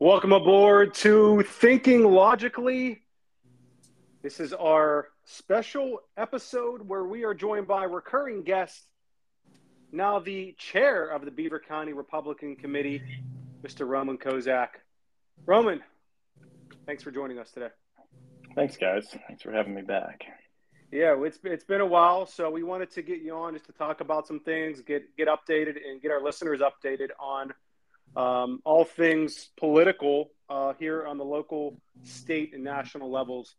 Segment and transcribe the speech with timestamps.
[0.00, 3.02] Welcome aboard to Thinking Logically.
[4.22, 8.80] This is our special episode where we are joined by recurring guest,
[9.90, 13.02] now the chair of the Beaver County Republican Committee,
[13.64, 13.88] Mr.
[13.88, 14.68] Roman Kozak.
[15.46, 15.80] Roman,
[16.86, 17.70] thanks for joining us today.
[18.54, 19.08] Thanks, guys.
[19.26, 20.26] Thanks for having me back.
[20.92, 23.72] Yeah, it's it's been a while, so we wanted to get you on just to
[23.72, 27.52] talk about some things, get get updated, and get our listeners updated on
[28.16, 33.54] um, all things political uh, here on the local, state, and national levels.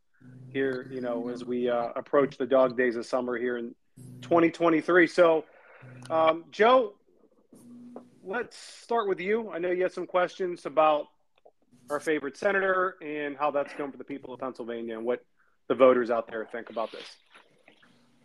[0.52, 3.74] Here, you know, as we uh, approach the dog days of summer here in
[4.22, 5.08] 2023.
[5.08, 5.46] So,
[6.10, 6.96] um, Joe,
[8.24, 9.50] let's start with you.
[9.52, 11.08] I know you had some questions about
[11.90, 15.24] our favorite senator and how that's going for the people of Pennsylvania and what
[15.68, 17.06] the voters out there think about this.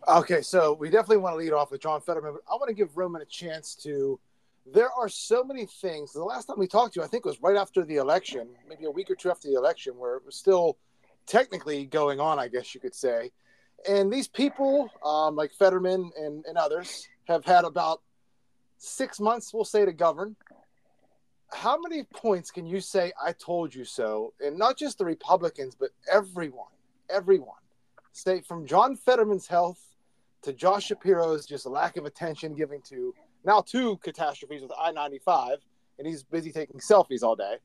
[0.07, 2.75] Okay, so we definitely want to lead off with John Fetterman, but I want to
[2.75, 4.19] give Roman a chance to
[4.65, 6.11] there are so many things.
[6.11, 8.85] The last time we talked to you, I think, was right after the election, maybe
[8.85, 10.77] a week or two after the election, where it was still
[11.27, 13.31] technically going on, I guess you could say.
[13.87, 18.01] And these people, um, like Fetterman and, and others, have had about
[18.77, 20.35] six months, we'll say, to govern.
[21.53, 24.33] How many points can you say, I told you so?
[24.39, 26.71] And not just the Republicans, but everyone,
[27.09, 27.55] everyone.
[28.13, 29.79] Say from John Fetterman's health
[30.41, 33.13] to Josh Shapiro's just lack of attention giving to
[33.45, 35.59] now two catastrophes with I 95,
[35.97, 37.57] and he's busy taking selfies all day.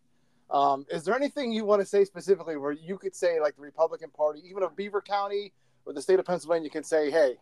[0.50, 3.62] Um, is there anything you want to say specifically where you could say, like the
[3.62, 5.52] Republican Party, even of Beaver County
[5.84, 7.36] or the state of Pennsylvania, can say, hey,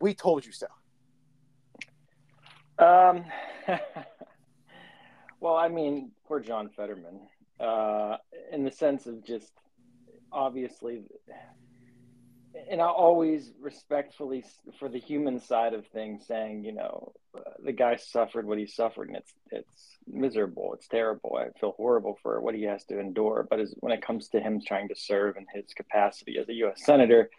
[0.00, 0.66] we told you so?
[2.78, 3.24] Um,
[5.40, 7.20] well, I mean, poor John Fetterman,
[7.58, 8.18] uh,
[8.52, 9.52] in the sense of just
[10.32, 11.02] obviously
[12.70, 14.44] and I always respectfully
[14.78, 18.66] for the human side of things saying, you know, uh, the guy suffered what he
[18.66, 21.38] suffered and it's it's miserable, it's terrible.
[21.38, 23.46] I feel horrible for what he has to endure.
[23.48, 26.54] But as, when it comes to him trying to serve in his capacity as a
[26.54, 26.84] U.S.
[26.84, 27.30] senator,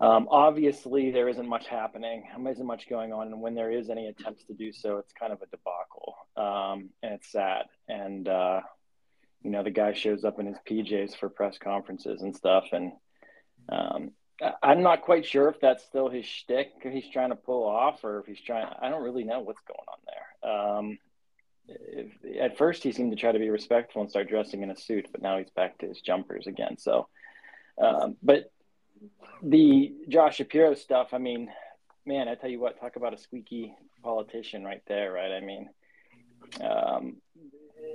[0.00, 2.24] um, obviously there isn't much happening.
[2.36, 5.12] There isn't much going on, and when there is any attempts to do so, it's
[5.12, 7.66] kind of a debacle, um, and it's sad.
[7.88, 8.60] And uh,
[9.42, 12.92] you know, the guy shows up in his PJs for press conferences and stuff, and
[13.68, 14.12] um,
[14.62, 18.20] I'm not quite sure if that's still his shtick he's trying to pull off, or
[18.20, 18.66] if he's trying.
[18.80, 20.50] I don't really know what's going on there.
[20.50, 20.98] Um,
[21.68, 24.76] if, at first, he seemed to try to be respectful and start dressing in a
[24.76, 26.76] suit, but now he's back to his jumpers again.
[26.78, 27.08] So,
[27.82, 28.52] um, but
[29.42, 31.08] the Josh Shapiro stuff.
[31.12, 31.50] I mean,
[32.04, 35.32] man, I tell you what, talk about a squeaky politician right there, right?
[35.32, 35.68] I mean,
[36.60, 37.16] um,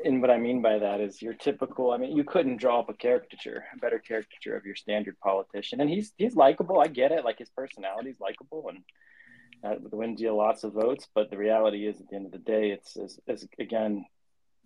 [0.04, 1.92] and what I mean by that is your typical.
[1.92, 5.82] I mean, you couldn't draw up a caricature, a better caricature of your standard politician.
[5.82, 6.80] And he's he's likable.
[6.80, 7.26] I get it.
[7.26, 8.84] Like his personality is likable, and
[9.64, 11.08] uh, wins you lots of votes.
[11.14, 12.98] But the reality is, at the end of the day, it's
[13.28, 14.06] as, again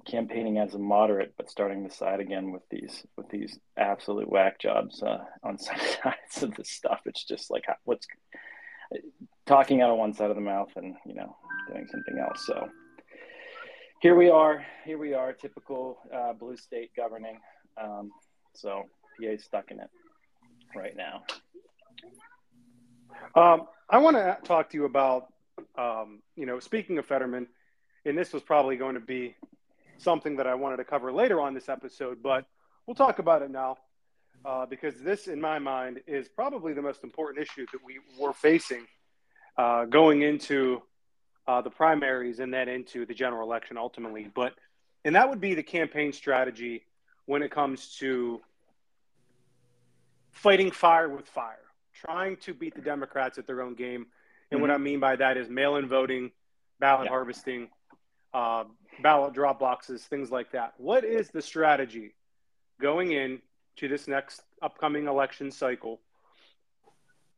[0.06, 4.60] campaigning as a moderate, but starting to side again with these with these absolute whack
[4.60, 7.02] jobs uh, on some sides of the stuff.
[7.06, 8.08] It's just like what's
[9.46, 11.36] talking out of one side of the mouth and you know
[11.68, 12.46] doing something else.
[12.46, 12.70] So
[14.00, 14.66] here we are.
[14.86, 17.40] Here we are, typical uh, blue state governing.
[17.82, 18.12] Um,
[18.54, 18.84] so
[19.20, 19.90] PA is stuck in it
[20.76, 21.24] right now.
[23.36, 25.28] Um, I want to talk to you about,
[25.78, 27.48] um, you know, speaking of Fetterman,
[28.06, 29.36] and this was probably going to be
[29.98, 32.46] something that I wanted to cover later on this episode, but
[32.86, 33.78] we'll talk about it now
[34.44, 38.34] uh, because this, in my mind, is probably the most important issue that we were
[38.34, 38.86] facing
[39.58, 40.82] uh, going into
[41.48, 44.30] uh, the primaries and then into the general election ultimately.
[44.34, 44.54] But
[45.04, 46.86] and that would be the campaign strategy
[47.26, 48.42] when it comes to
[50.32, 51.64] fighting fire with fire,
[51.94, 54.08] trying to beat the Democrats at their own game.
[54.52, 54.62] And mm-hmm.
[54.62, 56.32] what I mean by that is mail-in voting,
[56.80, 57.12] ballot yeah.
[57.12, 57.70] harvesting,
[58.34, 58.66] uh,
[59.02, 60.74] ballot drop boxes, things like that.
[60.78, 62.16] What is the strategy
[62.82, 63.42] going in
[63.78, 66.02] to this next upcoming election cycle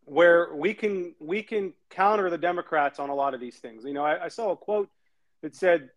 [0.08, 3.84] where we can we can counter the Democrats on a lot of these things.
[3.84, 4.90] You know, I, I, saw a quote
[5.42, 5.90] that said,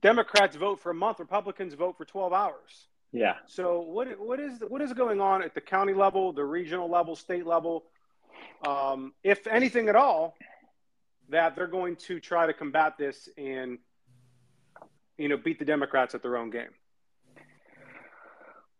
[0.00, 3.34] "Democrats vote for a month, Republicans vote for twelve hours." Yeah.
[3.46, 7.14] So what what is what is going on at the county level, the regional level,
[7.14, 7.84] state level,
[8.66, 10.34] um, if anything at all,
[11.28, 13.78] that they're going to try to combat this and
[15.18, 16.72] you know beat the Democrats at their own game?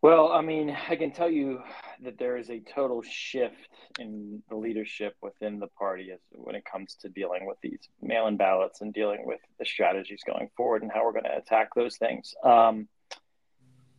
[0.07, 1.59] Well, I mean, I can tell you
[2.05, 3.57] that there is a total shift
[3.99, 8.37] in the leadership within the party as when it comes to dealing with these mail-in
[8.37, 11.97] ballots and dealing with the strategies going forward and how we're going to attack those
[11.97, 12.37] things.
[12.45, 12.87] Um,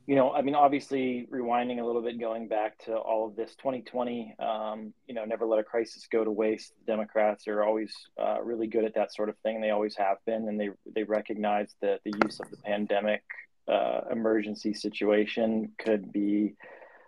[0.06, 3.54] you know, I mean, obviously, rewinding a little bit, going back to all of this
[3.57, 6.71] 2020, um, you know, never let a crisis go to waste.
[6.86, 9.59] Democrats are always uh, really good at that sort of thing.
[9.59, 13.24] They always have been, and they they recognize that the use of the pandemic
[13.68, 16.56] uh, emergency situation could be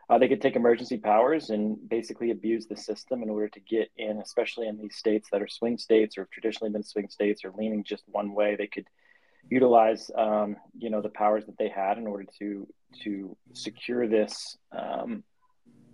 [0.09, 3.91] uh, they could take emergency powers and basically abuse the system in order to get
[3.95, 7.45] in, especially in these states that are swing states or have traditionally been swing states
[7.45, 8.55] or leaning just one way.
[8.55, 8.87] They could
[9.49, 12.67] utilize, um, you know, the powers that they had in order to
[13.03, 15.23] to secure this um,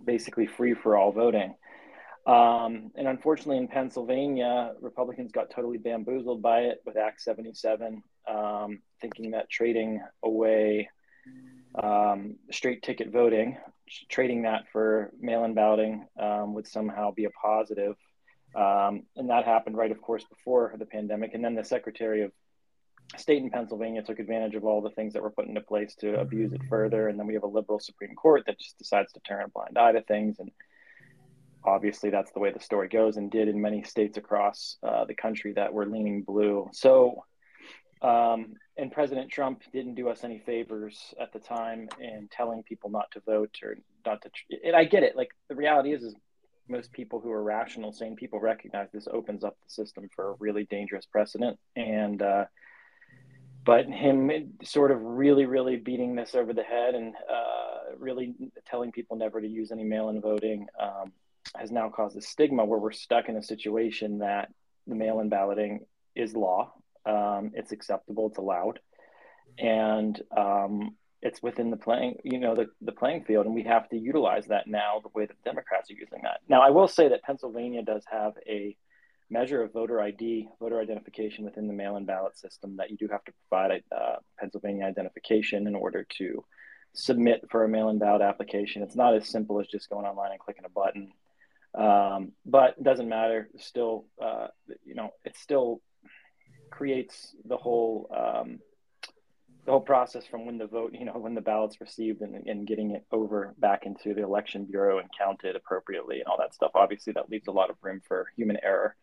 [0.04, 1.54] basically free for all voting.
[2.26, 8.80] Um, and unfortunately, in Pennsylvania, Republicans got totally bamboozled by it with Act 77, um,
[9.00, 10.88] thinking that trading away
[11.82, 13.58] um, straight ticket voting,
[14.08, 17.96] trading that for mail in balloting um, would somehow be a positive.
[18.54, 21.34] Um, and that happened right, of course, before the pandemic.
[21.34, 22.32] And then the Secretary of
[23.16, 26.18] State in Pennsylvania took advantage of all the things that were put into place to
[26.18, 27.08] abuse it further.
[27.08, 29.78] And then we have a liberal Supreme Court that just decides to turn a blind
[29.78, 30.50] eye to things and
[31.66, 35.14] obviously that's the way the story goes and did in many states across uh, the
[35.14, 36.68] country that were leaning blue.
[36.72, 37.24] So,
[38.02, 42.90] um, and President Trump didn't do us any favors at the time in telling people
[42.90, 44.30] not to vote or not to.
[44.64, 45.16] And I get it.
[45.16, 46.14] Like the reality is, is
[46.68, 50.34] most people who are rational, sane people recognize this opens up the system for a
[50.38, 51.58] really dangerous precedent.
[51.74, 52.44] And, uh,
[53.64, 58.34] but him sort of really, really beating this over the head and uh, really
[58.66, 61.12] telling people never to use any mail-in voting um,
[61.56, 64.52] has now caused a stigma where we're stuck in a situation that
[64.86, 65.80] the mail-in balloting
[66.14, 66.72] is law,
[67.06, 68.80] um, it's acceptable, it's allowed,
[69.58, 73.88] and um, it's within the playing, you know, the, the playing field, and we have
[73.88, 76.40] to utilize that now the way that Democrats are using that.
[76.48, 78.76] Now, I will say that Pennsylvania does have a
[79.28, 83.24] measure of voter ID, voter identification within the mail-in ballot system that you do have
[83.24, 86.44] to provide a uh, Pennsylvania identification in order to
[86.94, 88.82] submit for a mail-in ballot application.
[88.82, 91.12] It's not as simple as just going online and clicking a button.
[91.74, 93.50] Um, but it doesn't matter.
[93.58, 94.48] Still, uh,
[94.84, 95.82] you know, it's still
[96.76, 98.58] creates the whole um,
[99.64, 102.68] the whole process from when the vote, you know, when the ballot's received and, and
[102.68, 106.70] getting it over back into the election bureau and counted appropriately and all that stuff.
[106.74, 108.94] Obviously, that leaves a lot of room for human error.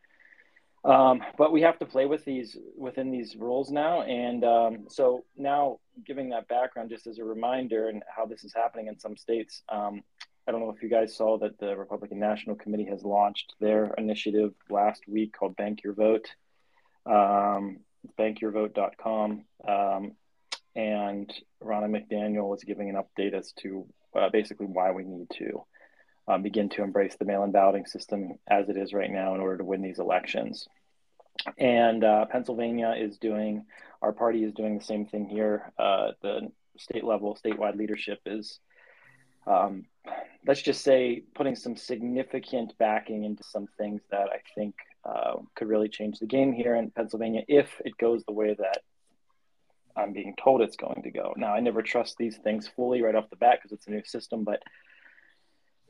[0.85, 5.23] Um, but we have to play with these within these rules now, and um, so
[5.37, 9.15] now giving that background just as a reminder and how this is happening in some
[9.15, 9.63] states.
[9.69, 10.03] Um,
[10.45, 13.93] I don't know if you guys saw that the Republican National Committee has launched their
[13.97, 16.27] initiative last week called Bank Your Vote.
[17.05, 17.79] Um,
[18.19, 19.45] bankyourvote.com.
[19.67, 20.11] Um,
[20.75, 23.85] and Ronna McDaniel is giving an update as to
[24.15, 25.63] uh, basically why we need to
[26.27, 29.41] um, begin to embrace the mail in balloting system as it is right now in
[29.41, 30.67] order to win these elections.
[31.57, 33.65] And uh, Pennsylvania is doing,
[34.01, 35.71] our party is doing the same thing here.
[35.77, 38.59] Uh, the state level, statewide leadership is
[39.45, 39.85] um,
[40.45, 45.67] let's just say putting some significant backing into some things that I think uh, could
[45.67, 48.79] really change the game here in Pennsylvania if it goes the way that
[49.95, 51.33] I'm being told it's going to go.
[51.37, 54.03] Now, I never trust these things fully right off the bat because it's a new
[54.03, 54.63] system, but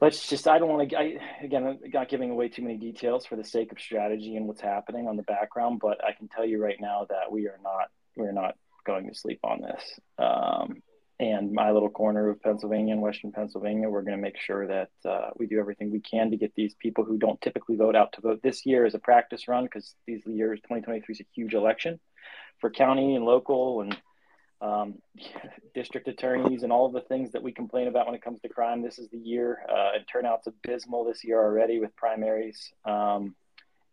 [0.01, 3.36] let's just, I don't want to, again, I'm not giving away too many details for
[3.36, 6.62] the sake of strategy and what's happening on the background, but I can tell you
[6.62, 8.56] right now that we are not, we're not
[8.86, 10.00] going to sleep on this.
[10.18, 10.83] Um,
[11.24, 14.90] and my little corner of Pennsylvania and Western Pennsylvania, we're going to make sure that
[15.06, 18.12] uh, we do everything we can to get these people who don't typically vote out
[18.14, 21.54] to vote this year as a practice run because these years 2023 is a huge
[21.54, 22.00] election
[22.60, 23.98] for county and local and
[24.62, 24.96] um,
[25.74, 28.50] district attorneys and all of the things that we complain about when it comes to
[28.50, 28.82] crime.
[28.82, 29.60] This is the year.
[29.70, 32.74] Uh, and turnout's abysmal this year already with primaries.
[32.84, 33.36] Um,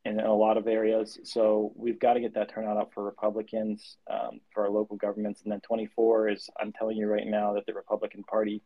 [0.04, 1.18] in a lot of areas.
[1.24, 5.42] So we've got to get that turnout up for Republicans, um, for our local governments.
[5.42, 8.62] And then 24 is, I'm telling you right now, that the Republican Party,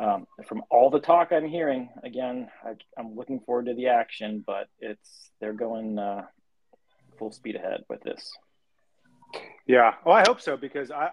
[0.00, 4.42] um, from all the talk I'm hearing, again, I, am looking forward to the action,
[4.44, 6.24] but it's they're going uh,
[7.18, 8.32] full speed ahead with this.
[9.66, 11.10] Yeah, well, I hope so because I,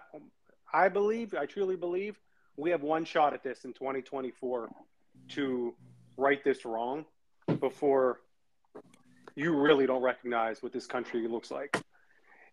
[0.72, 2.18] I believe, I truly believe,
[2.56, 4.68] we have one shot at this in 2024
[5.28, 5.74] to
[6.16, 7.04] right this wrong
[7.60, 8.20] before
[9.38, 11.80] you really don't recognize what this country looks like.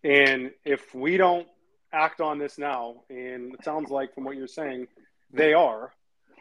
[0.04, 1.48] And if we don't
[1.92, 4.88] act on this now, and it sounds like from what you're saying,
[5.34, 5.92] they are,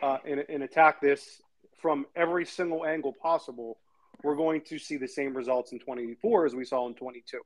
[0.03, 1.41] uh, and, and attack this
[1.81, 3.79] from every single angle possible,
[4.23, 7.41] we're going to see the same results in 24 as we saw in 22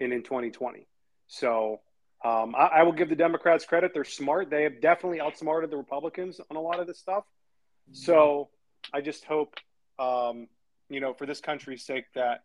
[0.00, 0.88] and in 2020.
[1.28, 1.80] So
[2.24, 3.92] um, I, I, will give the Democrats credit.
[3.94, 4.50] They're smart.
[4.50, 7.24] They have definitely outsmarted the Republicans on a lot of this stuff.
[7.92, 8.48] So
[8.92, 9.54] I just hope
[9.98, 10.48] um,
[10.92, 12.44] you know, for this country's sake, that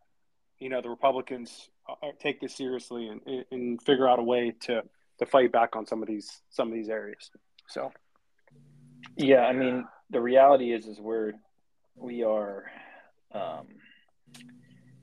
[0.60, 4.54] you know the Republicans uh, uh, take this seriously and, and figure out a way
[4.62, 4.84] to
[5.20, 7.30] to fight back on some of these some of these areas.
[7.68, 7.92] So,
[9.16, 11.34] yeah, I mean, the reality is, is we're
[11.96, 12.66] we are.
[13.34, 13.68] Um,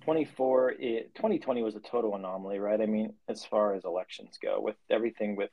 [0.05, 4.61] 24 it, 2020 was a total anomaly right i mean as far as elections go
[4.61, 5.51] with everything with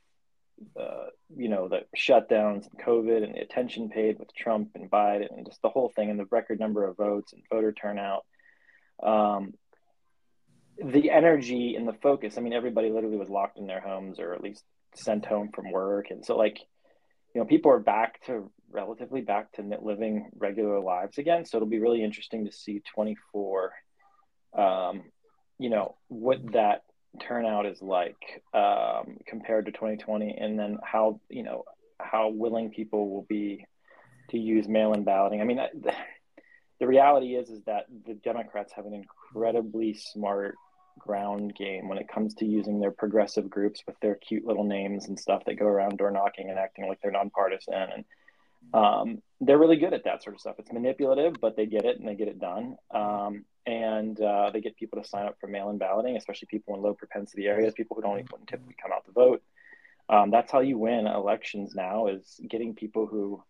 [0.79, 5.35] uh, you know the shutdowns and COVID and the attention paid with Trump and Biden
[5.35, 8.25] and just the whole thing and the record number of votes and voter turnout.
[9.01, 9.53] Um,
[10.83, 12.37] the energy and the focus.
[12.37, 14.63] I mean, everybody literally was locked in their homes or at least
[14.95, 16.59] sent home from work, and so like,
[17.33, 21.45] you know, people are back to relatively back to living regular lives again.
[21.45, 23.71] So it'll be really interesting to see 24.
[24.57, 25.03] Um,
[25.59, 26.81] you know what that
[27.19, 31.63] turnout is like um, compared to 2020, and then how you know
[31.99, 33.65] how willing people will be
[34.29, 35.41] to use mail-in balloting.
[35.41, 35.93] I mean, the,
[36.79, 40.55] the reality is is that the Democrats have an incredibly smart
[40.97, 45.07] ground game when it comes to using their progressive groups with their cute little names
[45.07, 48.05] and stuff that go around door knocking and acting like they're nonpartisan and
[48.73, 50.55] um, they're really good at that sort of stuff.
[50.59, 52.75] It's manipulative, but they get it and they get it done.
[52.91, 56.81] Um, and uh, they get people to sign up for mail-in balloting, especially people in
[56.81, 59.43] low propensity areas, people who don't even typically come out to vote.
[60.09, 63.43] Um, that's how you win elections now is getting people who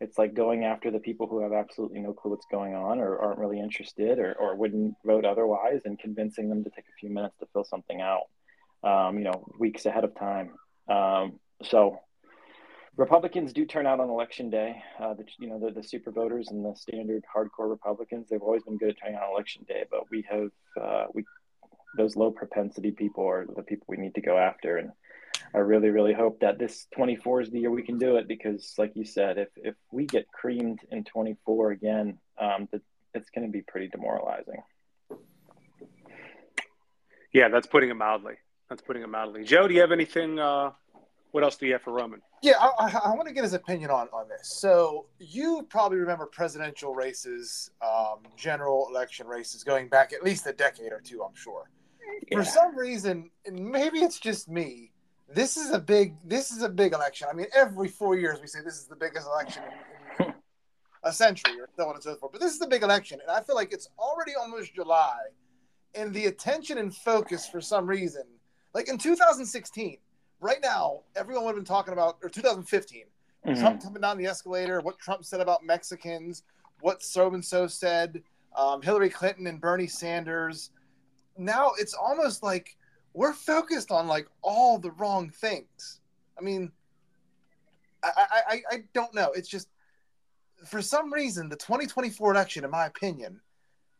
[0.00, 3.18] it's like going after the people who have absolutely no clue what's going on or
[3.20, 7.08] aren't really interested or, or wouldn't vote otherwise and convincing them to take a few
[7.08, 8.22] minutes to fill something out
[8.82, 10.50] um, you know weeks ahead of time
[10.88, 12.00] um, so
[12.96, 14.82] Republicans do turn out on election day.
[15.00, 18.62] Uh, the, you know, the, the super voters and the standard hardcore Republicans, they've always
[18.64, 21.24] been good at turning out on election day, but we have, uh, we,
[21.96, 24.76] those low propensity people are the people we need to go after.
[24.76, 24.90] And
[25.54, 28.74] I really, really hope that this 24 is the year we can do it because,
[28.76, 32.82] like you said, if, if we get creamed in 24 again, um, the,
[33.14, 34.62] it's going to be pretty demoralizing.
[37.32, 38.34] Yeah, that's putting it mildly.
[38.68, 39.44] That's putting it mildly.
[39.44, 40.38] Joe, do you have anything?
[40.38, 40.72] Uh,
[41.30, 42.20] what else do you have for Roman?
[42.42, 44.48] Yeah, I, I, I want to get his opinion on, on this.
[44.48, 50.52] So you probably remember presidential races, um, general election races going back at least a
[50.52, 51.70] decade or two, I'm sure.
[52.28, 52.38] Yeah.
[52.38, 54.90] For some reason, maybe it's just me.
[55.32, 56.14] This is a big.
[56.24, 57.28] This is a big election.
[57.30, 59.62] I mean, every four years we say this is the biggest election
[60.18, 60.34] in, in
[61.04, 62.32] a century, or so on and so forth.
[62.32, 65.16] But this is the big election, and I feel like it's already almost July,
[65.94, 68.24] and the attention and focus for some reason,
[68.74, 69.96] like in 2016,
[70.42, 73.04] right now, everyone would have been talking about, or 2015,
[73.46, 73.60] mm-hmm.
[73.60, 76.42] Trump coming down the escalator, what Trump said about Mexicans,
[76.80, 78.22] what so and so said,
[78.56, 80.70] um, Hillary Clinton and Bernie Sanders.
[81.38, 82.76] Now it's almost like
[83.14, 86.00] we're focused on like all the wrong things.
[86.38, 86.72] I mean,
[88.02, 88.10] I,
[88.48, 89.30] I, I don't know.
[89.32, 89.68] It's just
[90.66, 93.40] for some reason the 2024 election, in my opinion,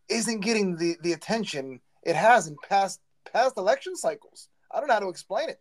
[0.09, 3.01] isn't getting the, the attention it has in past
[3.33, 4.49] past election cycles.
[4.73, 5.61] I don't know how to explain it.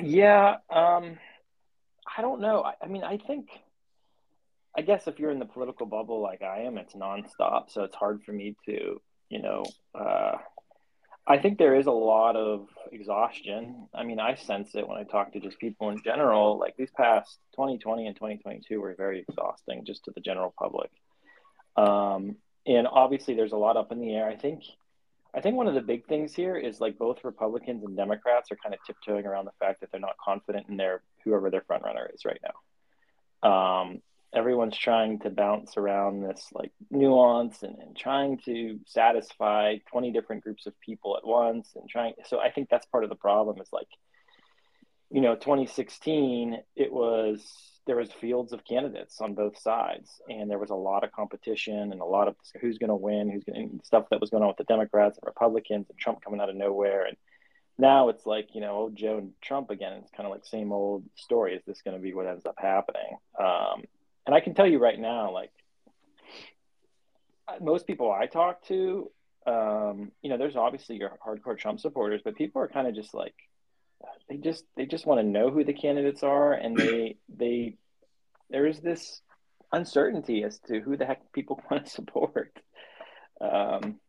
[0.00, 1.18] Yeah, um,
[2.16, 2.62] I don't know.
[2.62, 3.48] I, I, mean, I think,
[4.76, 7.70] I guess if you're in the political bubble like I am, it's nonstop.
[7.70, 9.64] So it's hard for me to, you know,
[9.94, 10.36] uh,
[11.26, 13.88] I think there is a lot of exhaustion.
[13.94, 16.58] I mean, I sense it when I talk to just people in general.
[16.58, 20.90] Like these past 2020 and 2022 were very exhausting just to the general public.
[21.76, 24.26] Um, and obviously, there's a lot up in the air.
[24.26, 24.62] I think
[25.34, 28.56] I think one of the big things here is like both Republicans and Democrats are
[28.56, 31.84] kind of tiptoeing around the fact that they're not confident in their whoever their front
[31.84, 33.48] runner is right now.
[33.48, 40.12] Um, everyone's trying to bounce around this like nuance and, and trying to satisfy 20
[40.12, 43.16] different groups of people at once and trying so i think that's part of the
[43.16, 43.88] problem is like
[45.10, 47.42] you know 2016 it was
[47.88, 51.90] there was fields of candidates on both sides and there was a lot of competition
[51.90, 54.42] and a lot of who's going to win who's going to stuff that was going
[54.42, 57.06] on with the democrats and republicans and trump coming out of nowhere.
[57.06, 57.16] And
[57.78, 60.70] now it's like you know old joe and trump again it's kind of like same
[60.70, 63.16] old story is this going to be what ends up happening?
[63.40, 63.84] Um,
[64.26, 65.50] and i can tell you right now like
[67.60, 69.10] most people i talk to
[69.46, 73.14] um, you know there's obviously your hardcore trump supporters but people are kind of just
[73.14, 73.34] like
[74.28, 77.76] they just they just want to know who the candidates are and they they
[78.50, 79.20] there is this
[79.72, 82.52] uncertainty as to who the heck people want to support.
[83.40, 84.00] Um,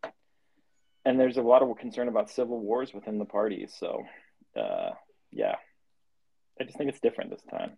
[1.05, 4.03] and there's a lot of concern about civil wars within the parties so
[4.55, 4.91] uh,
[5.31, 5.55] yeah.
[6.59, 7.77] I just think it's different this time.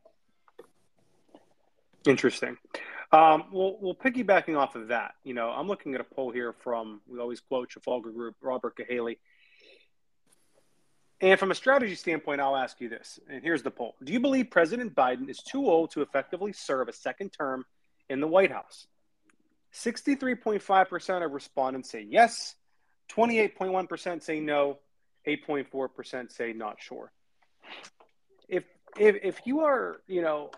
[2.08, 2.58] Interesting.
[3.12, 6.56] Um, well, well, piggybacking off of that, you know, I'm looking at a poll here
[6.63, 9.18] from we always quote Trafalgar Group, Robert Cahaly.
[11.22, 13.20] And from a strategy standpoint, I'll ask you this.
[13.30, 16.90] And here's the poll Do you believe President Biden is too old to effectively serve
[16.90, 17.66] a second term
[18.10, 18.88] in the White House?
[19.74, 22.56] 63.5% of respondents say yes,
[23.10, 24.80] 28.1% say no,
[25.28, 27.12] 8.4% say not sure.
[28.50, 28.63] If,
[28.98, 30.51] if, if you are, you know,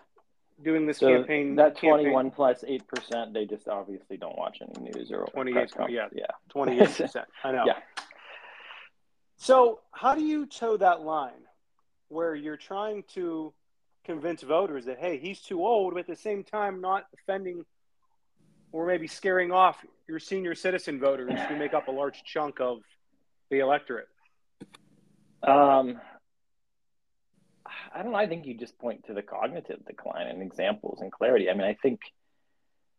[0.62, 4.90] doing this so campaign, that 21 campaign, plus 8%, they just obviously don't watch any
[4.90, 7.24] news or 28, yeah, yeah, 28%.
[7.44, 7.64] I know.
[7.66, 7.74] Yeah.
[9.36, 11.32] So, how do you toe that line
[12.08, 13.52] where you're trying to
[14.04, 17.64] convince voters that hey, he's too old, but at the same time not offending
[18.72, 22.78] or maybe scaring off your senior citizen voters who make up a large chunk of
[23.50, 24.08] the electorate?
[25.42, 26.00] Um,
[27.94, 28.18] I don't know.
[28.18, 31.48] I think you just point to the cognitive decline and examples and clarity.
[31.48, 32.00] I mean, I think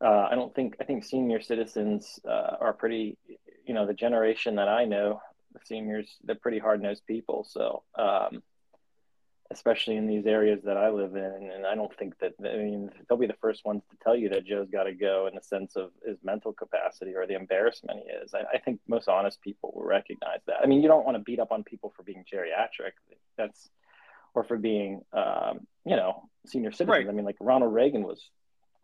[0.04, 3.18] uh, I don't think I think senior citizens uh, are pretty.
[3.66, 5.20] You know, the generation that I know,
[5.56, 7.46] the seniors, they're pretty hard nosed people.
[7.50, 8.44] So, um,
[9.52, 12.34] especially in these areas that I live in, and I don't think that.
[12.40, 15.28] I mean, they'll be the first ones to tell you that Joe's got to go
[15.28, 18.34] in the sense of his mental capacity or the embarrassment he is.
[18.34, 20.62] I, I think most honest people will recognize that.
[20.64, 22.94] I mean, you don't want to beat up on people for being geriatric.
[23.38, 23.70] That's
[24.36, 26.90] or for being, um, you know, senior citizens.
[26.90, 27.08] Right.
[27.08, 28.30] I mean, like Ronald Reagan was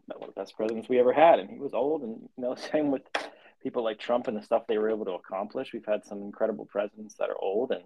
[0.08, 2.02] one of the best presidents we ever had, and he was old.
[2.04, 3.04] And you know, same with
[3.62, 5.74] people like Trump and the stuff they were able to accomplish.
[5.74, 7.84] We've had some incredible presidents that are old, and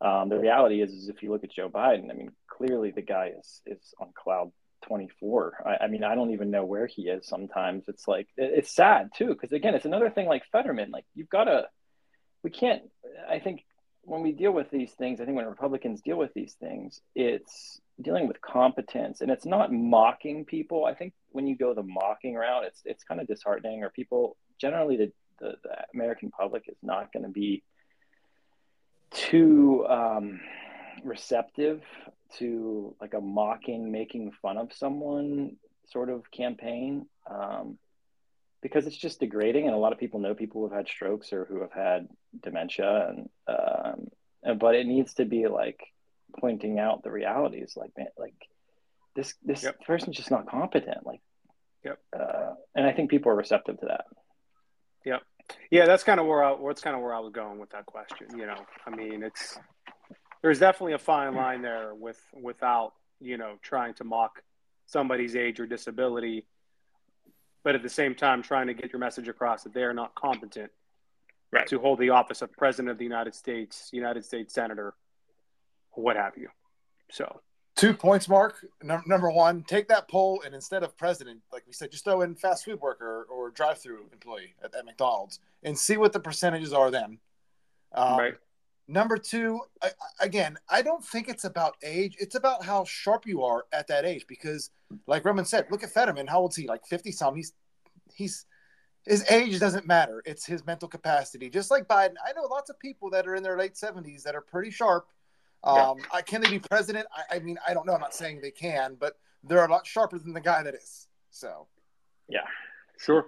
[0.00, 3.02] um, the reality is, is if you look at Joe Biden, I mean, clearly the
[3.02, 4.52] guy is is on cloud
[4.86, 5.64] 24.
[5.80, 7.26] I, I mean, I don't even know where he is.
[7.26, 10.90] Sometimes it's like it's sad too, because again, it's another thing like Fetterman.
[10.90, 11.68] Like you've got to,
[12.42, 12.82] we can't.
[13.28, 13.64] I think
[14.02, 17.80] when we deal with these things, I think when Republicans deal with these things, it's
[18.00, 20.84] dealing with competence and it's not mocking people.
[20.84, 23.84] I think when you go the mocking route, it's it's kind of disheartening.
[23.84, 27.62] Or people generally the the, the American public is not going to be
[29.10, 30.40] too um,
[31.04, 31.82] receptive
[32.38, 35.56] to like a mocking, making fun of someone
[35.90, 37.06] sort of campaign.
[37.28, 37.78] Um,
[38.62, 41.32] because it's just degrading and a lot of people know people who have had strokes
[41.32, 42.08] or who have had
[42.42, 44.06] dementia and um,
[44.42, 45.80] and but it needs to be like
[46.38, 48.34] pointing out the realities like man like
[49.14, 49.80] this this yep.
[49.84, 51.20] person's just not competent like
[51.84, 54.04] yep uh, and i think people are receptive to that
[55.04, 55.22] yep
[55.70, 57.86] yeah that's kind of where i that's kind of where i was going with that
[57.86, 59.58] question you know i mean it's
[60.42, 64.42] there's definitely a fine line there with without you know trying to mock
[64.86, 66.46] somebody's age or disability
[67.64, 70.14] but at the same time trying to get your message across that they are not
[70.14, 70.70] competent
[71.52, 71.66] right.
[71.68, 74.94] to hold the office of president of the United States, United States senator,
[75.92, 76.48] what have you.
[77.10, 77.40] So,
[77.76, 78.66] two points, Mark.
[78.82, 82.22] Num- number one, take that poll and instead of president, like we said, just throw
[82.22, 86.72] in fast food worker or drive-through employee at, at McDonald's and see what the percentages
[86.72, 87.18] are then.
[87.92, 88.34] Um, right.
[88.88, 92.16] Number two, I, again, I don't think it's about age.
[92.18, 94.26] It's about how sharp you are at that age.
[94.26, 94.70] Because,
[95.06, 96.26] like Roman said, look at Fetterman.
[96.26, 96.66] How old is he?
[96.66, 97.36] Like fifty some.
[97.36, 97.52] He's
[98.12, 98.44] he's
[99.06, 100.20] his age doesn't matter.
[100.26, 101.48] It's his mental capacity.
[101.48, 104.34] Just like Biden, I know lots of people that are in their late seventies that
[104.34, 105.06] are pretty sharp.
[105.64, 106.04] Um, yeah.
[106.12, 107.06] I, can they be president?
[107.14, 107.94] I, I mean, I don't know.
[107.94, 111.08] I'm not saying they can, but they're a lot sharper than the guy that is.
[111.30, 111.66] So,
[112.28, 112.46] yeah,
[112.98, 113.26] sure.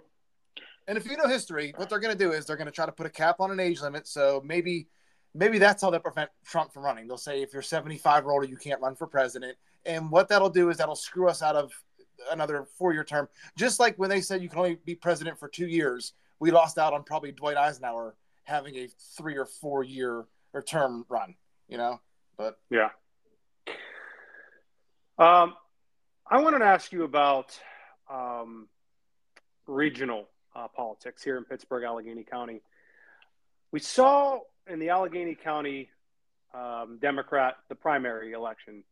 [0.86, 2.86] And if you know history, what they're going to do is they're going to try
[2.86, 4.06] to put a cap on an age limit.
[4.06, 4.88] So maybe
[5.34, 7.08] maybe that's how they prevent Trump from running.
[7.08, 9.56] They'll say if you're 75 or older, you can't run for president.
[9.86, 11.72] And what that'll do is that'll screw us out of
[12.30, 13.28] another four year term.
[13.56, 16.78] Just like when they said you can only be president for two years, we lost
[16.78, 21.34] out on probably Dwight Eisenhower having a three or four year or term run,
[21.68, 22.00] you know?
[22.36, 22.88] But yeah.
[25.18, 25.54] Um,
[26.26, 27.58] I wanted to ask you about
[28.10, 28.68] um,
[29.66, 32.62] regional uh, politics here in Pittsburgh, Allegheny County.
[33.70, 35.90] We saw in the Allegheny County
[36.52, 38.84] um, Democrat, the primary election,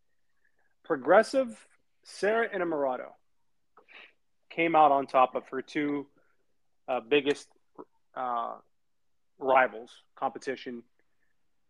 [0.85, 1.67] progressive
[2.05, 3.13] Sarah Innamorato
[4.51, 6.07] came out on top of her two
[6.89, 7.49] uh, biggest
[8.15, 8.55] uh,
[9.39, 10.83] rivals, competition,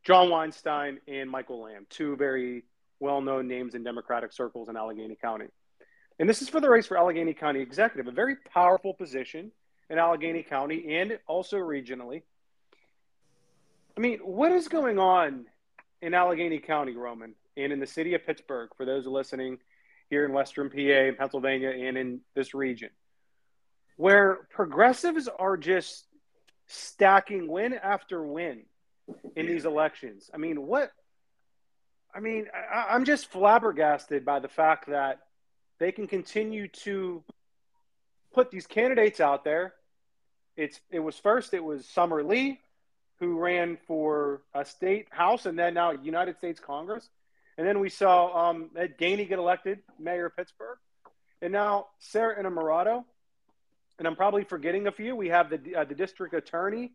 [0.05, 2.65] John Weinstein and Michael Lamb, two very
[2.99, 5.47] well known names in Democratic circles in Allegheny County.
[6.19, 9.51] And this is for the race for Allegheny County Executive, a very powerful position
[9.91, 12.23] in Allegheny County and also regionally.
[13.97, 15.47] I mean, what is going on
[16.01, 19.59] in Allegheny County, Roman, and in the city of Pittsburgh, for those listening
[20.11, 22.91] here in Western PA, Pennsylvania, and in this region,
[23.97, 26.07] where progressives are just
[26.67, 28.63] stacking win after win
[29.37, 30.31] in these elections?
[30.33, 30.93] I mean, what?
[32.15, 35.21] I mean, I, I'm just flabbergasted by the fact that
[35.79, 37.23] they can continue to
[38.33, 39.75] put these candidates out there.
[40.57, 42.61] It's it was first it was Summer Lee,
[43.21, 47.09] who ran for a state house and then now United States Congress.
[47.57, 50.79] And then we saw um, Ed Gainey get elected mayor of Pittsburgh.
[51.41, 53.05] And now Sarah Innamorato.
[53.99, 55.15] And I'm probably forgetting a few.
[55.15, 56.93] We have the, uh, the district attorney,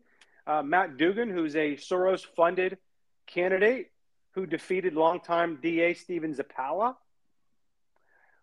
[0.48, 2.78] uh, Matt Dugan, who's a Soros funded
[3.26, 3.90] candidate
[4.32, 6.96] who defeated longtime DA Stephen Zappala.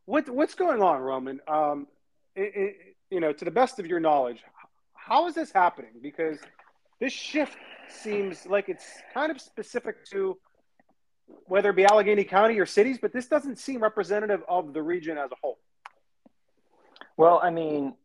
[0.05, 1.41] What, what's going on, Roman?
[1.47, 1.87] Um,
[2.35, 2.75] it, it,
[3.09, 4.37] you know, to the best of your knowledge,
[4.93, 5.91] how is this happening?
[6.01, 6.37] Because
[6.99, 7.57] this shift
[7.89, 10.37] seems like it's kind of specific to
[11.45, 15.17] whether it be Allegheny County or cities, but this doesn't seem representative of the region
[15.17, 15.57] as a whole.
[17.17, 17.95] Well, I mean,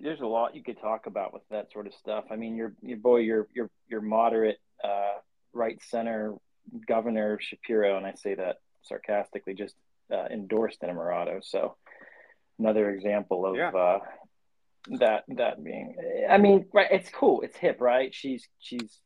[0.00, 2.24] there's a lot you could talk about with that sort of stuff.
[2.30, 5.14] I mean, your your boy, your your your moderate uh,
[5.52, 6.34] right center
[6.86, 9.74] governor Shapiro, and I say that sarcastically, just
[10.12, 11.42] uh, endorsed Innamorato.
[11.42, 11.76] So
[12.58, 13.70] another example of yeah.
[13.70, 13.98] uh,
[14.98, 15.96] that that being.
[16.28, 16.88] I mean, right?
[16.90, 17.42] It's cool.
[17.42, 18.14] It's hip, right?
[18.14, 18.98] She's she's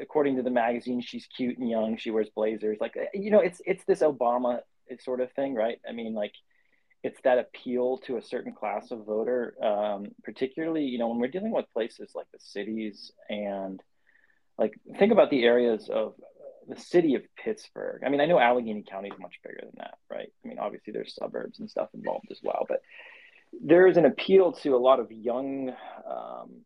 [0.00, 1.96] according to the magazine, she's cute and young.
[1.96, 2.78] She wears blazers.
[2.80, 4.60] Like you know, it's it's this Obama
[5.00, 5.78] sort of thing, right?
[5.88, 6.32] I mean, like
[7.02, 11.28] it's that appeal to a certain class of voter, um, particularly you know when we're
[11.28, 13.80] dealing with places like the cities and
[14.58, 16.14] like think about the areas of
[16.68, 18.02] the city of Pittsburgh.
[18.04, 20.28] I mean, I know Allegheny County is much bigger than that, right?
[20.44, 22.82] I mean, obviously there's suburbs and stuff involved as well, but
[23.64, 25.72] there is an appeal to a lot of young,
[26.06, 26.62] um,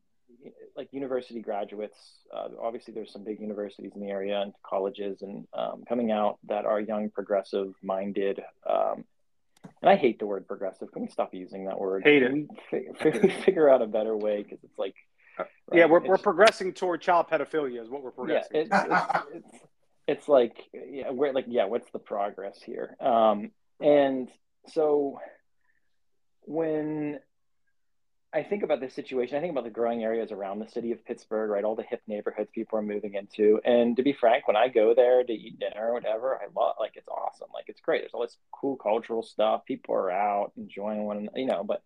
[0.77, 1.97] like university graduates.
[2.35, 6.39] Uh, obviously, there's some big universities in the area and colleges and um, coming out
[6.49, 8.41] that are young, progressive-minded.
[8.69, 9.05] Um,
[9.83, 10.91] and I hate the word progressive.
[10.93, 12.05] Can we stop using that word?
[12.05, 12.93] Hate Can it.
[12.95, 14.95] We figure, figure out a better way because it's like
[15.39, 15.49] Right?
[15.73, 18.51] Yeah, we're, we're progressing toward child pedophilia is what we're progressing.
[18.53, 19.65] Yeah, it's, it's, it's,
[20.07, 22.97] it's, like yeah, we're like yeah, what's the progress here?
[23.01, 24.29] Um, and
[24.69, 25.19] so
[26.43, 27.21] when
[28.35, 31.05] I think about this situation, I think about the growing areas around the city of
[31.05, 31.65] Pittsburgh, right?
[31.65, 33.61] All the hip neighborhoods people are moving into.
[33.63, 36.77] And to be frank, when I go there to eat dinner or whatever, I love
[36.81, 37.49] like it's awesome.
[37.53, 38.01] Like it's great.
[38.01, 39.67] There's all this cool cultural stuff.
[39.67, 41.83] People are out enjoying one, you know, but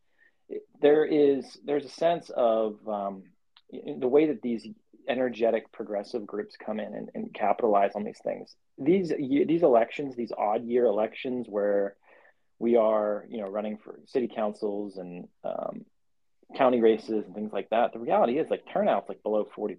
[0.81, 3.25] there is there's a sense of um,
[3.73, 4.67] the way that these
[5.09, 8.55] energetic progressive groups come in and, and capitalize on these things.
[8.79, 11.97] These these elections, these odd year elections where
[12.61, 15.85] we are, you know, running for city councils and um,
[16.57, 17.93] county races and things like that.
[17.93, 19.77] The reality is like turnout's like below 40%.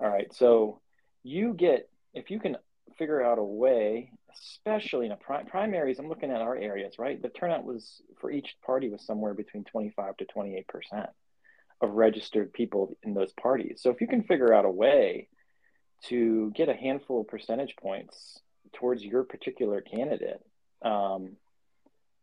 [0.00, 0.32] All right.
[0.34, 0.80] So
[1.22, 2.56] you get, if you can
[2.98, 7.20] figure out a way, especially in a pri- primaries, I'm looking at our areas, right?
[7.20, 10.64] The turnout was for each party was somewhere between 25 to 28%
[11.80, 13.80] of registered people in those parties.
[13.82, 15.28] So if you can figure out a way
[16.04, 18.40] to get a handful of percentage points
[18.74, 20.40] towards your particular candidate,
[20.82, 21.36] um,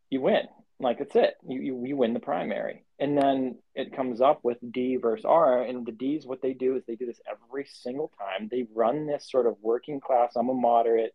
[0.09, 0.43] you win.
[0.81, 1.35] Like that's it.
[1.47, 5.63] You, you you win the primary, and then it comes up with D versus R,
[5.63, 8.47] and the D's what they do is they do this every single time.
[8.49, 10.33] They run this sort of working class.
[10.35, 11.13] I'm a moderate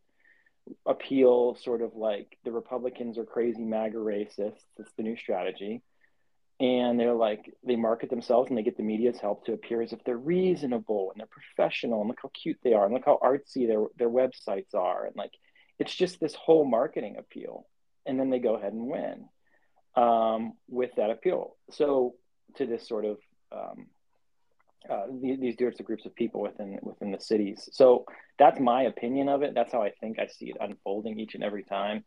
[0.87, 4.63] appeal, sort of like the Republicans are crazy MAGA racists.
[4.77, 5.83] That's the new strategy
[6.59, 9.93] and they're like they market themselves and they get the media's help to appear as
[9.93, 13.19] if they're reasonable and they're professional and look how cute they are and look how
[13.23, 15.33] artsy their their websites are and like
[15.79, 17.67] it's just this whole marketing appeal
[18.07, 19.29] and then they go ahead and win
[19.97, 21.57] um, with that appeal.
[21.71, 22.15] So
[22.57, 23.19] to this sort of
[23.53, 23.87] um,
[24.89, 27.69] uh, these, these groups of people within within the cities.
[27.73, 28.05] So
[28.39, 29.55] that's my opinion of it.
[29.55, 32.05] That's how i think i see it unfolding each and every time.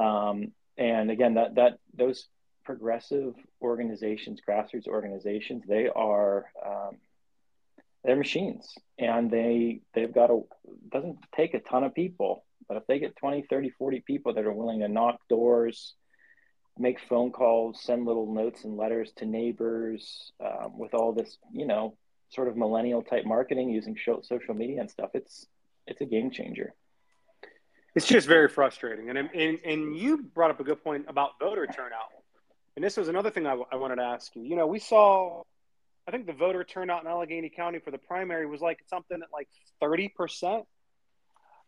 [0.00, 2.28] Um, and again that that those
[2.64, 6.96] progressive organizations, grassroots organizations, they are um,
[8.04, 10.40] they're machines, and they they've got a
[10.92, 14.44] doesn't take a ton of people, but if they get 20, 30, 40 people that
[14.44, 15.94] are willing to knock doors,
[16.78, 21.66] make phone calls, send little notes and letters to neighbors, um, with all this, you
[21.66, 21.96] know,
[22.28, 25.46] sort of millennial type marketing using social media and stuff, it's
[25.86, 26.74] it's a game changer.
[27.94, 31.66] It's just very frustrating, and and and you brought up a good point about voter
[31.66, 32.10] turnout
[32.76, 34.42] and this was another thing I, I wanted to ask you.
[34.42, 35.42] You know, we saw,
[36.06, 39.28] I think the voter turnout in Allegheny County for the primary was like something at
[39.32, 39.48] like
[39.82, 40.64] 30%.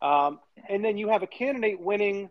[0.01, 2.29] Um, and then you have a candidate winning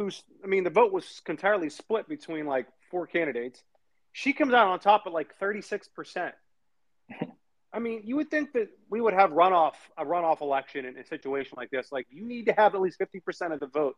[0.00, 3.62] who's, I mean, the vote was entirely split between like four candidates.
[4.12, 6.32] She comes out on top at like 36%.
[7.72, 11.04] I mean, you would think that we would have runoff a runoff election in a
[11.04, 11.92] situation like this.
[11.92, 13.96] Like, you need to have at least fifty percent of the vote.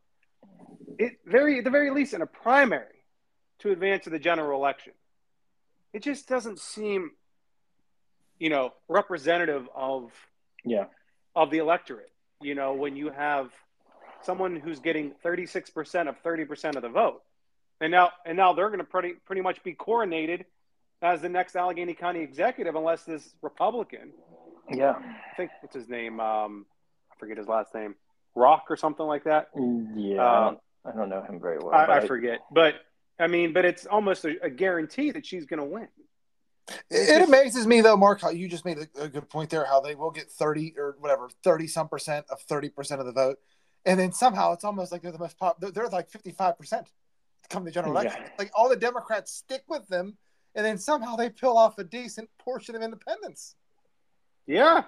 [0.98, 3.02] It very at the very least in a primary
[3.60, 4.92] to advance to the general election.
[5.94, 7.12] It just doesn't seem,
[8.38, 10.12] you know, representative of
[10.66, 10.84] yeah
[11.34, 12.12] of the electorate.
[12.42, 13.50] You know, when you have
[14.24, 17.22] someone who's getting 36% of 30% of the vote.
[17.80, 20.44] And now and now they're going to pretty pretty much be coronated
[21.00, 24.12] as the next Allegheny County executive unless this Republican
[24.70, 24.92] Yeah.
[24.92, 26.66] I think what's his name um
[27.10, 27.96] I forget his last name.
[28.34, 29.48] Rock or something like that.
[29.56, 30.46] Yeah.
[30.46, 31.74] Um, I don't know him very well.
[31.74, 32.40] I, I forget.
[32.50, 32.74] But
[33.18, 35.88] I mean, but it's almost a, a guarantee that she's going to win.
[36.90, 39.64] It, it, amazes me though, Mark, how you just made a, a, good point there.
[39.64, 43.12] How they will get thirty or whatever, thirty some percent of thirty percent of the
[43.12, 43.38] vote,
[43.84, 45.60] and then somehow it's almost like they're the most pop.
[45.60, 46.88] They're, they're like fifty five percent
[47.50, 48.22] come the general election.
[48.24, 48.30] Yeah.
[48.38, 50.16] Like all the Democrats stick with them,
[50.54, 53.54] and then somehow they peel off a decent portion of independence.
[54.46, 54.84] Yeah,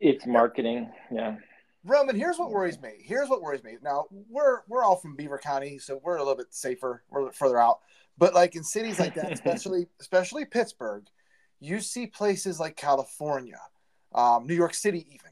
[0.00, 0.90] it's marketing.
[1.12, 1.36] Yeah,
[1.84, 2.90] Roman, here's what worries me.
[3.02, 3.76] Here's what worries me.
[3.82, 7.02] Now we're we're all from Beaver County, so we're a little bit safer.
[7.10, 7.80] We're a little further out.
[8.18, 11.04] But like in cities like that, especially especially Pittsburgh,
[11.58, 13.60] you see places like California,
[14.14, 15.30] um, New York City, even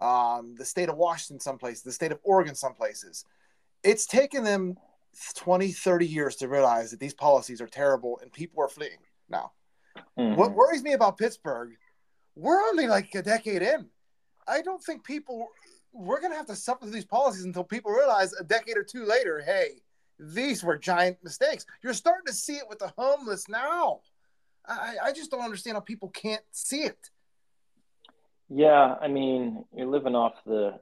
[0.00, 3.24] um, the state of Washington, some places, the state of Oregon, some places.
[3.82, 4.76] It's taken them
[5.36, 9.52] 20, 30 years to realize that these policies are terrible and people are fleeing now.
[10.18, 10.36] Mm-hmm.
[10.36, 11.76] What worries me about Pittsburgh,
[12.34, 13.86] we're only like a decade in.
[14.46, 15.48] I don't think people
[15.92, 18.84] we're going to have to suffer through these policies until people realize a decade or
[18.84, 19.82] two later, hey,
[20.18, 21.66] these were giant mistakes.
[21.82, 24.00] You're starting to see it with the homeless now.
[24.66, 27.10] I, I just don't understand how people can't see it.
[28.50, 30.80] Yeah, I mean, you're living off the.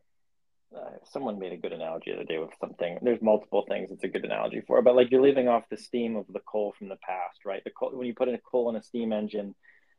[0.76, 2.98] Uh, someone made a good analogy the other day with something.
[3.02, 6.16] There's multiple things it's a good analogy for, but like you're living off the steam
[6.16, 7.64] of the coal from the past, right?
[7.64, 9.54] The coal, when you put in a coal in a steam engine,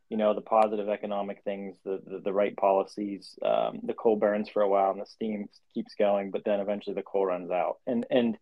[0.10, 4.49] you know the positive economic things the the, the right policies um, the coal burns
[4.49, 7.77] for a while and the steam keeps going but then eventually the coal runs out
[7.88, 8.38] and and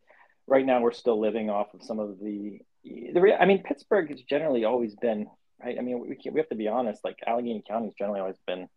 [0.48, 4.22] right now we're still living off of some of the the i mean pittsburgh has
[4.22, 5.28] generally always been
[5.63, 6.34] right i mean we, can't.
[6.34, 8.68] we have to be honest like allegheny county has generally always been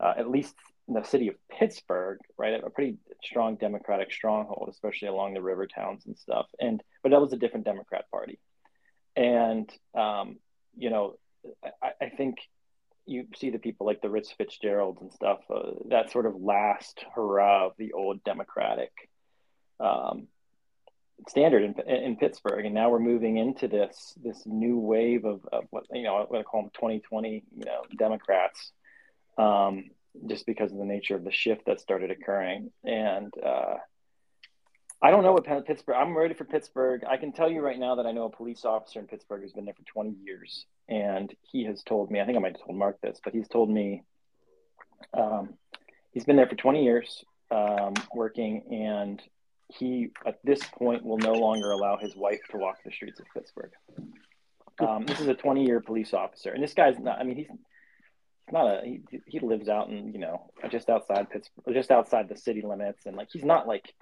[0.00, 0.54] uh, at least
[0.88, 5.66] in the city of pittsburgh right a pretty strong democratic stronghold especially along the river
[5.66, 6.46] towns and stuff.
[6.60, 8.38] And but that was a different democrat party.
[9.16, 10.36] And um,
[10.76, 11.16] you know
[11.82, 12.36] I, I think
[13.06, 17.04] you see the people like the Rich Fitzgeralds and stuff, uh, that sort of last
[17.14, 18.90] hurrah of the old Democratic
[19.78, 20.26] um,
[21.28, 25.64] standard in, in Pittsburgh, and now we're moving into this this new wave of, of
[25.70, 28.72] what you know what to call them 2020 you know Democrats,
[29.38, 29.90] um,
[30.28, 33.74] just because of the nature of the shift that started occurring, and uh,
[35.02, 35.96] I don't know what Pittsburgh.
[35.96, 37.02] I'm ready for Pittsburgh.
[37.08, 39.52] I can tell you right now that I know a police officer in Pittsburgh who's
[39.52, 42.20] been there for 20 years, and he has told me.
[42.20, 44.02] I think I might have told Mark this, but he's told me
[45.12, 45.54] um,
[46.12, 49.22] he's been there for 20 years um, working, and
[49.68, 53.26] he at this point will no longer allow his wife to walk the streets of
[53.34, 53.72] Pittsburgh.
[54.78, 57.18] Um, this is a 20 year police officer, and this guy's not.
[57.18, 57.48] I mean, he's
[58.52, 62.36] not a he, he lives out in you know just outside Pittsburgh, just outside the
[62.36, 63.94] city limits, and like he's not like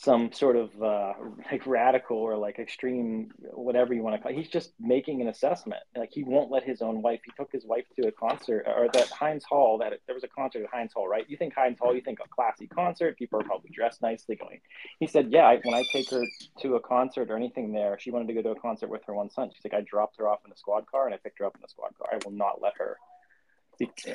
[0.00, 1.12] some sort of uh,
[1.50, 4.38] like radical or like extreme whatever you want to call it.
[4.38, 5.82] he's just making an assessment.
[5.96, 8.88] Like he won't let his own wife he took his wife to a concert or
[8.92, 11.28] that heinz hall that there was a concert at heinz hall right?
[11.28, 14.60] You think heinz hall you think a classy concert people are probably dressed nicely going.
[15.00, 16.22] He said yeah I, when i take her
[16.60, 19.14] to a concert or anything there she wanted to go to a concert with her
[19.14, 19.50] one son.
[19.52, 21.56] She's like i dropped her off in a squad car and i picked her up
[21.56, 22.08] in a squad car.
[22.12, 22.98] I will not let her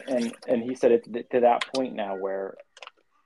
[0.08, 2.56] and and he said it's to that point now where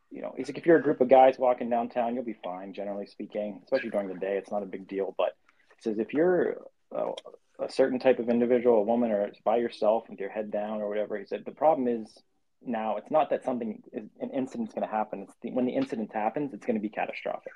[0.09, 2.73] you know, he's like, if you're a group of guys walking downtown, you'll be fine,
[2.73, 4.37] generally speaking, especially during the day.
[4.37, 5.13] It's not a big deal.
[5.17, 5.35] But
[5.75, 6.57] he says, if you're
[6.93, 7.11] a,
[7.59, 10.81] a certain type of individual, a woman, or it's by yourself with your head down
[10.81, 12.17] or whatever, he said, the problem is
[12.65, 15.23] now it's not that something, an incident's going to happen.
[15.23, 17.53] It's the, when the incident happens, it's going to be catastrophic.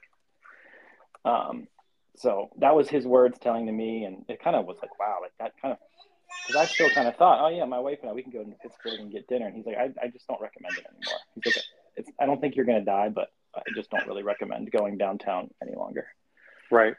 [1.24, 1.68] Um,
[2.18, 4.04] so that was his words telling to me.
[4.04, 5.78] And it kind of was like, wow, like that kind of,
[6.48, 8.44] because I still kind of thought, oh yeah, my wife and I, we can go
[8.44, 9.48] to Pittsburgh and get dinner.
[9.48, 11.20] And he's like, I, I just don't recommend it anymore.
[11.36, 11.66] He's like,
[11.98, 14.98] it's I don't think you're going to die, but I just don't really recommend going
[14.98, 16.08] downtown any longer.
[16.70, 16.96] Right.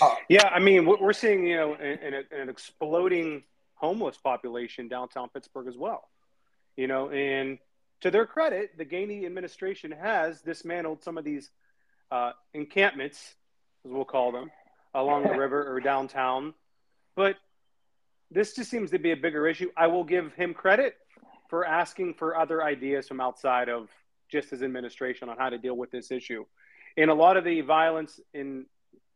[0.00, 3.42] Uh, yeah, I mean, we're seeing you know an, an exploding
[3.74, 6.08] homeless population downtown Pittsburgh as well.
[6.76, 7.58] You know, and
[8.00, 11.50] to their credit, the Gainey administration has dismantled some of these
[12.10, 13.34] uh, encampments,
[13.84, 14.50] as we'll call them,
[14.94, 16.54] along the river or downtown.
[17.16, 17.36] But
[18.34, 19.70] this just seems to be a bigger issue.
[19.76, 20.96] I will give him credit
[21.48, 23.88] for asking for other ideas from outside of
[24.30, 26.44] just his administration on how to deal with this issue.
[26.96, 28.66] And a lot of the violence in,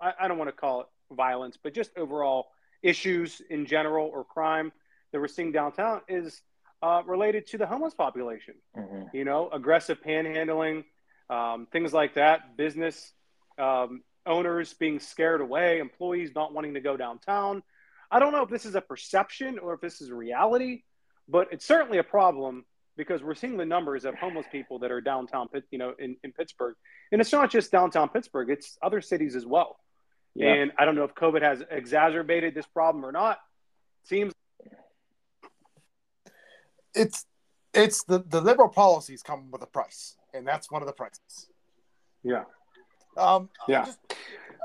[0.01, 2.47] I, I don't want to call it violence, but just overall
[2.83, 4.73] issues in general or crime
[5.13, 6.41] that we're seeing downtown is
[6.83, 8.55] uh, related to the homeless population.
[8.77, 9.17] Mm-hmm.
[9.17, 10.85] You know, aggressive panhandling,
[11.29, 13.13] um, things like that, business
[13.59, 17.63] um, owners being scared away, employees not wanting to go downtown.
[18.11, 20.83] I don't know if this is a perception or if this is reality,
[21.29, 22.65] but it's certainly a problem
[22.97, 26.33] because we're seeing the numbers of homeless people that are downtown, you know, in, in
[26.33, 26.75] Pittsburgh.
[27.13, 29.79] And it's not just downtown Pittsburgh, it's other cities as well.
[30.35, 30.53] Yeah.
[30.53, 33.39] And I don't know if COVID has exacerbated this problem or not.
[34.03, 34.33] It seems
[36.95, 37.25] it's
[37.75, 41.49] it's the, the liberal policies come with a price, and that's one of the prices.
[42.23, 42.45] Yeah.
[43.17, 43.85] Um, yeah.
[43.85, 43.99] Just,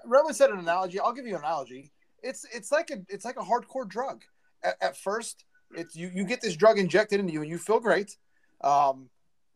[0.06, 1.00] Roman said an analogy.
[1.00, 1.92] I'll give you an analogy.
[2.24, 4.24] It's it's like a it's like a hardcore drug.
[4.64, 7.80] At, at first, it's you you get this drug injected into you, and you feel
[7.80, 8.18] great.
[8.62, 9.10] Um,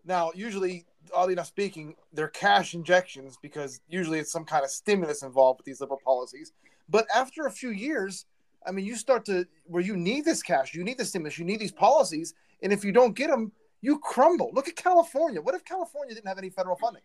[0.05, 5.23] now, usually, oddly enough speaking, they're cash injections because usually it's some kind of stimulus
[5.23, 6.51] involved with these liberal policies.
[6.89, 8.25] But after a few years,
[8.65, 11.45] I mean, you start to where you need this cash, you need the stimulus, you
[11.45, 13.51] need these policies, and if you don't get them,
[13.81, 14.51] you crumble.
[14.53, 15.41] Look at California.
[15.41, 17.03] What if California didn't have any federal funding?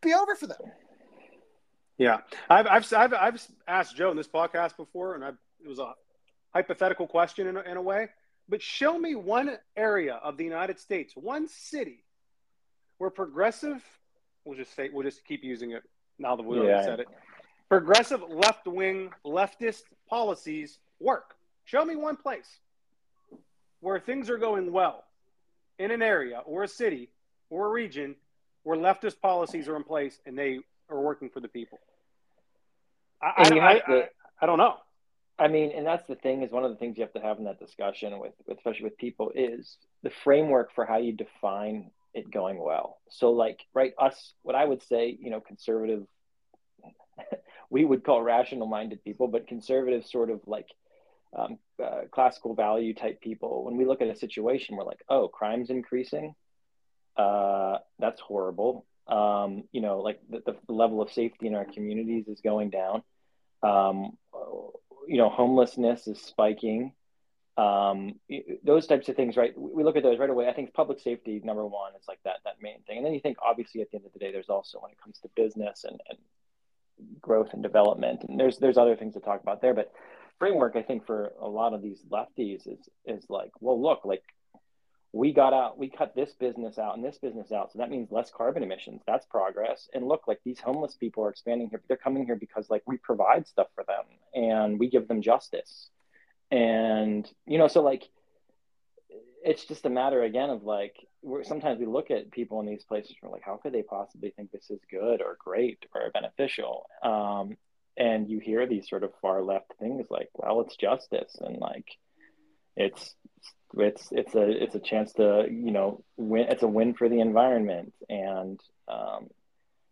[0.00, 0.58] Be over for them.
[1.98, 2.18] Yeah,
[2.50, 5.92] I've, I've, I've, I've asked Joe in this podcast before, and I've, it was a
[6.52, 8.08] hypothetical question in a, in a way.
[8.48, 12.04] But show me one area of the United States, one city,
[12.98, 13.82] where progressive,
[14.44, 15.82] we'll just say, we'll just keep using it
[16.18, 16.82] now that we yeah.
[16.82, 17.08] said it,
[17.68, 21.34] progressive left wing leftist policies work.
[21.64, 22.58] Show me one place
[23.80, 25.04] where things are going well
[25.78, 27.08] in an area or a city
[27.50, 28.14] or a region
[28.62, 31.78] where leftist policies are in place and they are working for the people.
[33.22, 34.08] I, I, I, to,
[34.40, 34.76] I, don't know.
[35.38, 37.38] I mean, and that's the thing is one of the things you have to have
[37.38, 42.30] in that discussion with, especially with people, is the framework for how you define it
[42.30, 42.98] going well.
[43.08, 46.06] So, like, right, us, what I would say, you know, conservative,
[47.70, 50.68] we would call rational minded people, but conservative sort of like
[51.36, 55.28] um, uh, classical value type people, when we look at a situation, we're like, oh,
[55.28, 56.34] crime's increasing.
[57.16, 58.86] Uh, that's horrible.
[59.06, 63.02] Um, you know, like the, the, level of safety in our communities is going down.
[63.62, 64.16] Um,
[65.06, 66.92] you know, homelessness is spiking.
[67.56, 68.14] Um,
[68.64, 69.52] those types of things, right?
[69.56, 70.48] We look at those right away.
[70.48, 72.96] I think public safety, number one, is like that that main thing.
[72.96, 74.98] And then you think, obviously, at the end of the day, there's also when it
[75.02, 76.18] comes to business and, and
[77.20, 79.74] growth and development, and there's there's other things to talk about there.
[79.74, 79.92] But
[80.38, 84.22] framework, I think, for a lot of these lefties is is like, well, look, like
[85.14, 87.72] we got out, we cut this business out and this business out.
[87.72, 89.00] So that means less carbon emissions.
[89.06, 89.88] That's progress.
[89.94, 91.80] And look, like these homeless people are expanding here.
[91.86, 95.88] They're coming here because like we provide stuff for them and we give them justice.
[96.50, 98.08] And, you know, so like
[99.44, 100.96] it's just a matter again of like,
[101.44, 104.30] sometimes we look at people in these places and we're like, how could they possibly
[104.30, 106.86] think this is good or great or beneficial?
[107.04, 107.56] Um,
[107.96, 111.36] and you hear these sort of far left things like, well, it's justice.
[111.40, 111.86] And like,
[112.76, 113.14] it's
[113.76, 117.20] it's it's a it's a chance to you know win it's a win for the
[117.20, 117.92] environment.
[118.08, 119.28] And um,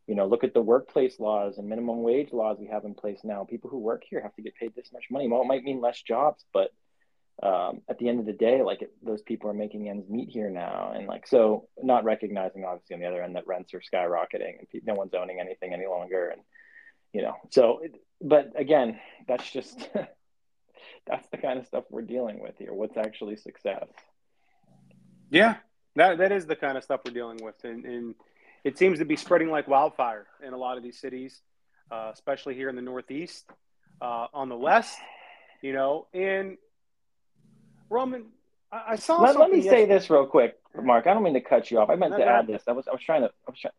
[0.07, 3.21] you know look at the workplace laws and minimum wage laws we have in place
[3.25, 3.45] now.
[3.45, 5.29] People who work here have to get paid this much money.
[5.29, 6.71] Well it might mean less jobs but
[7.43, 10.29] um, at the end of the day like it, those people are making ends meet
[10.29, 10.93] here now.
[10.95, 14.69] And like so not recognizing obviously on the other end that rents are skyrocketing and
[14.85, 16.43] no one's owning anything any longer and
[17.12, 17.83] you know so
[18.21, 19.88] but again that's just
[21.07, 22.73] that's the kind of stuff we're dealing with here.
[22.73, 23.87] What's actually success?
[25.31, 25.57] Yeah,
[25.97, 28.15] that that is the kind of stuff we're dealing with, and, and
[28.65, 31.41] it seems to be spreading like wildfire in a lot of these cities,
[31.91, 33.45] uh, especially here in the Northeast,
[34.01, 34.99] uh, on the West.
[35.62, 36.59] You know, and
[37.88, 38.27] Roman,
[38.71, 39.21] I, I saw.
[39.21, 39.83] Let, let me yesterday.
[39.83, 41.07] say this real quick, Mark.
[41.07, 41.91] I don't mean to cut you off.
[41.91, 42.62] I meant no, to add this.
[42.67, 43.29] I was I was trying to.
[43.29, 43.73] I was trying,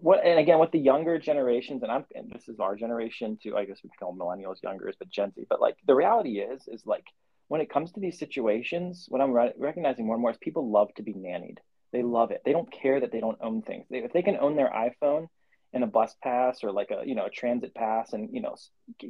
[0.00, 3.56] what and again with the younger generations, and I'm and this is our generation too.
[3.56, 5.46] I guess we call millennials younger, but Gen Z.
[5.48, 7.04] But like the reality is, is like
[7.48, 10.70] when it comes to these situations, what I'm re- recognizing more and more is people
[10.70, 11.58] love to be nannied.
[11.92, 12.42] They love it.
[12.44, 13.86] They don't care that they don't own things.
[13.90, 15.28] They, if they can own their iPhone
[15.74, 18.56] and a bus pass or like a you know a transit pass, and you know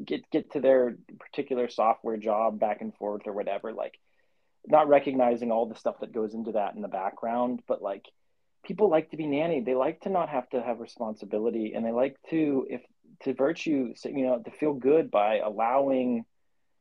[0.05, 3.99] get get to their particular software job back and forth or whatever, like
[4.67, 8.07] not recognizing all the stuff that goes into that in the background, but like
[8.65, 9.65] people like to be nannied.
[9.65, 12.83] They like to not have to have responsibility, and they like to if
[13.25, 16.25] to virtue, you know, to feel good by allowing,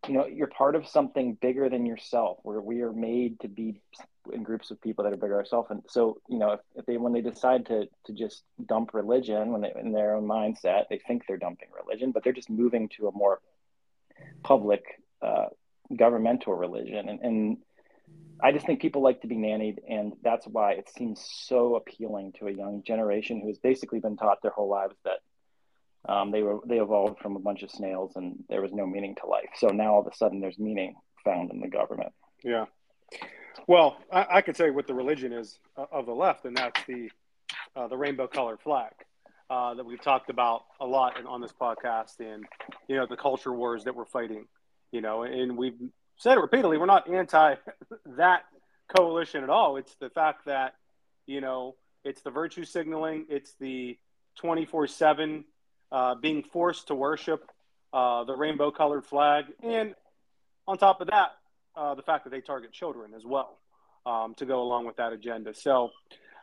[0.08, 2.40] you know, you're part of something bigger than yourself.
[2.44, 3.82] Where we are made to be
[4.32, 6.98] in groups of people that are bigger ourselves, and so you know, if, if they
[6.98, 11.00] when they decide to to just dump religion when they in their own mindset, they
[11.00, 13.40] think they're dumping religion, but they're just moving to a more
[14.44, 14.84] public
[15.22, 15.46] uh,
[15.96, 17.58] governmental religion, and, and
[18.44, 22.34] I just think people like to be nannied, and that's why it seems so appealing
[22.40, 25.20] to a young generation who has basically been taught their whole lives that
[26.08, 29.16] um, they were they evolved from a bunch of snails and there was no meaning
[29.22, 29.50] to life.
[29.56, 32.12] So now all of a sudden there's meaning found in the government.
[32.44, 32.66] Yeah.
[33.68, 36.84] Well, I, I could say what the religion is uh, of the left, and that's
[36.86, 37.10] the
[37.76, 38.92] uh, the rainbow colored flag
[39.50, 42.46] uh, that we've talked about a lot in, on this podcast, and
[42.88, 44.48] you know the culture wars that we're fighting.
[44.92, 45.78] You know, and we've
[46.22, 47.56] said it repeatedly, we're not anti
[48.18, 48.44] that
[48.96, 49.78] coalition at all.
[49.78, 50.76] It's the fact that,
[51.26, 53.98] you know, it's the virtue signaling, it's the
[54.38, 55.46] 24 uh, 7
[56.22, 57.50] being forced to worship
[57.92, 59.46] uh, the rainbow colored flag.
[59.64, 59.96] And
[60.68, 61.32] on top of that,
[61.76, 63.58] uh, the fact that they target children as well
[64.06, 65.56] um, to go along with that agenda.
[65.56, 65.90] So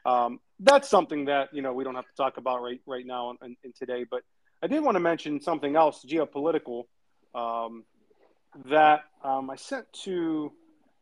[0.04, 3.36] um, that's something that, you know, we don't have to talk about right, right now
[3.42, 4.04] in today.
[4.10, 4.22] But
[4.60, 6.84] I did want to mention something else geopolitical.
[7.32, 7.84] Um,
[8.66, 10.52] that um, I sent to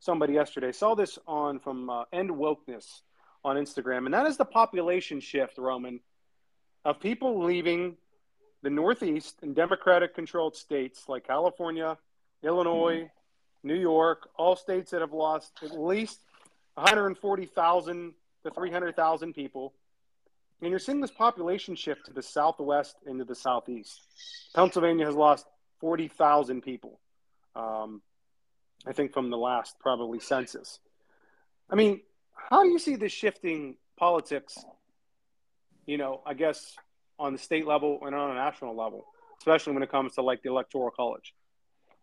[0.01, 0.73] somebody yesterday.
[0.73, 3.01] Saw this on from uh, End Wokeness
[3.45, 6.01] on Instagram, and that is the population shift, Roman,
[6.85, 7.97] of people leaving
[8.63, 11.97] the Northeast and Democratic-controlled states like California,
[12.43, 13.69] Illinois, mm-hmm.
[13.69, 16.21] New York, all states that have lost at least
[16.75, 19.73] 140,000 to 300,000 people.
[20.61, 24.01] And you're seeing this population shift to the southwest into the southeast.
[24.55, 25.47] Pennsylvania has lost
[25.81, 26.99] 40,000 people,
[27.57, 28.03] um,
[28.87, 30.79] I think, from the last probably census.
[31.71, 32.01] I mean,
[32.51, 34.57] how do you see the shifting politics,
[35.87, 36.75] you know, I guess
[37.19, 39.07] on the state level and on a national level,
[39.39, 41.35] especially when it comes to like the electoral college?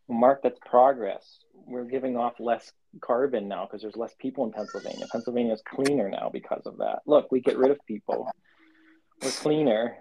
[0.09, 1.39] Mark, that's progress.
[1.53, 5.05] We're giving off less carbon now because there's less people in Pennsylvania.
[5.11, 6.99] Pennsylvania is cleaner now because of that.
[7.05, 8.29] Look, we get rid of people.
[9.21, 9.95] We're cleaner.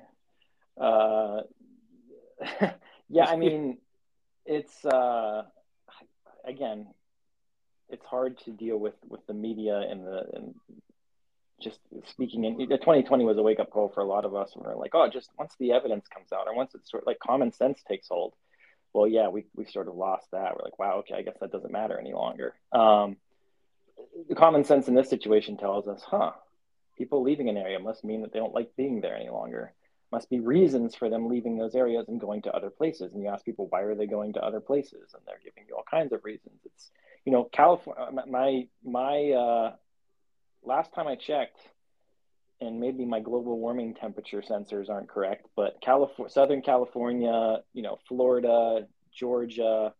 [0.80, 1.42] Uh,
[3.08, 3.78] yeah, I mean,
[4.46, 5.42] it's uh,
[6.44, 6.88] again,
[7.88, 10.54] it's hard to deal with with the media and the and
[11.62, 11.78] just
[12.08, 14.52] speaking in 2020 was a wake up call for a lot of us.
[14.54, 17.06] And we're like, oh, just once the evidence comes out, or once it's sort of
[17.06, 18.34] like common sense takes hold,
[18.92, 20.56] well, yeah, we, we sort of lost that.
[20.56, 22.54] We're like, wow, okay, I guess that doesn't matter any longer.
[22.72, 23.16] Um,
[24.28, 26.32] the common sense in this situation tells us, huh,
[26.98, 29.72] people leaving an area must mean that they don't like being there any longer.
[30.12, 33.12] Must be reasons for them leaving those areas and going to other places.
[33.12, 35.14] And you ask people, why are they going to other places?
[35.14, 36.60] And they're giving you all kinds of reasons.
[36.64, 36.90] It's,
[37.24, 39.72] you know, California, my, my, uh,
[40.62, 41.58] last time I checked,
[42.60, 47.98] and maybe my global warming temperature sensors aren't correct, but California, Southern California, you know,
[48.06, 49.92] Florida, Georgia,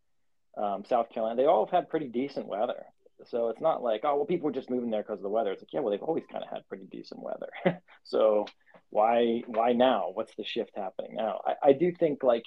[0.57, 2.85] um, South Carolina, they all have had pretty decent weather.
[3.27, 5.53] So it's not like, oh, well, people are just moving there because of the weather.
[5.53, 7.51] It's like, yeah, well, they've always kind of had pretty decent weather.
[8.03, 8.47] so
[8.93, 10.11] why, why now?
[10.13, 11.41] What's the shift happening now?
[11.47, 12.45] I, I do think like,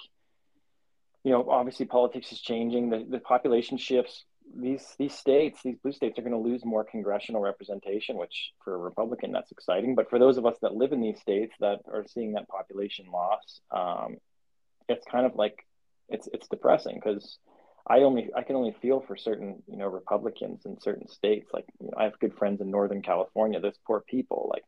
[1.24, 2.90] you know, obviously politics is changing.
[2.90, 4.24] The, the population shifts
[4.54, 8.76] these these states, these blue states, are going to lose more congressional representation, which for
[8.76, 9.96] a Republican that's exciting.
[9.96, 13.06] But for those of us that live in these states that are seeing that population
[13.12, 14.18] loss, um,
[14.88, 15.66] it's kind of like
[16.08, 17.38] it's it's depressing because
[17.88, 21.50] I only I can only feel for certain you know Republicans in certain states.
[21.52, 23.60] Like you know, I have good friends in Northern California.
[23.60, 24.64] Those poor people, like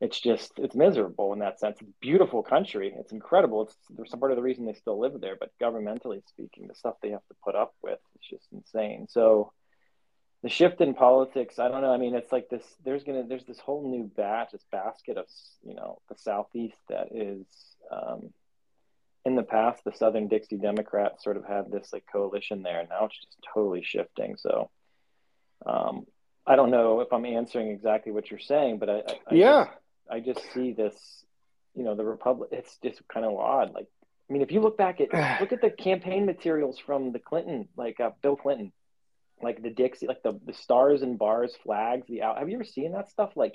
[0.00, 1.78] it's just it's miserable in that sense.
[1.80, 2.94] It's a beautiful country.
[2.98, 3.62] It's incredible.
[3.62, 6.74] It's there's some part of the reason they still live there, but governmentally speaking, the
[6.74, 9.06] stuff they have to put up with is just insane.
[9.08, 9.52] So
[10.42, 11.92] the shift in politics, I don't know.
[11.92, 12.64] I mean, it's like this.
[12.84, 15.26] There's gonna there's this whole new batch, this basket of
[15.62, 17.46] you know the southeast that is.
[17.90, 18.32] Um,
[19.26, 22.90] in the past, the Southern Dixie Democrats sort of had this like coalition there, and
[22.90, 24.36] now it's just totally shifting.
[24.36, 24.70] So,
[25.64, 26.04] um,
[26.46, 29.66] I don't know if I'm answering exactly what you're saying, but I, I yeah,
[30.10, 30.94] I just see this,
[31.74, 32.50] you know, the Republic.
[32.52, 33.74] It's just kind of odd.
[33.74, 33.86] Like,
[34.28, 37.68] I mean, if you look back at look at the campaign materials from the Clinton,
[37.76, 38.72] like uh, Bill Clinton,
[39.42, 42.06] like the Dixie, like the the stars and bars flags.
[42.08, 42.38] The out.
[42.38, 43.32] Have you ever seen that stuff?
[43.36, 43.54] Like,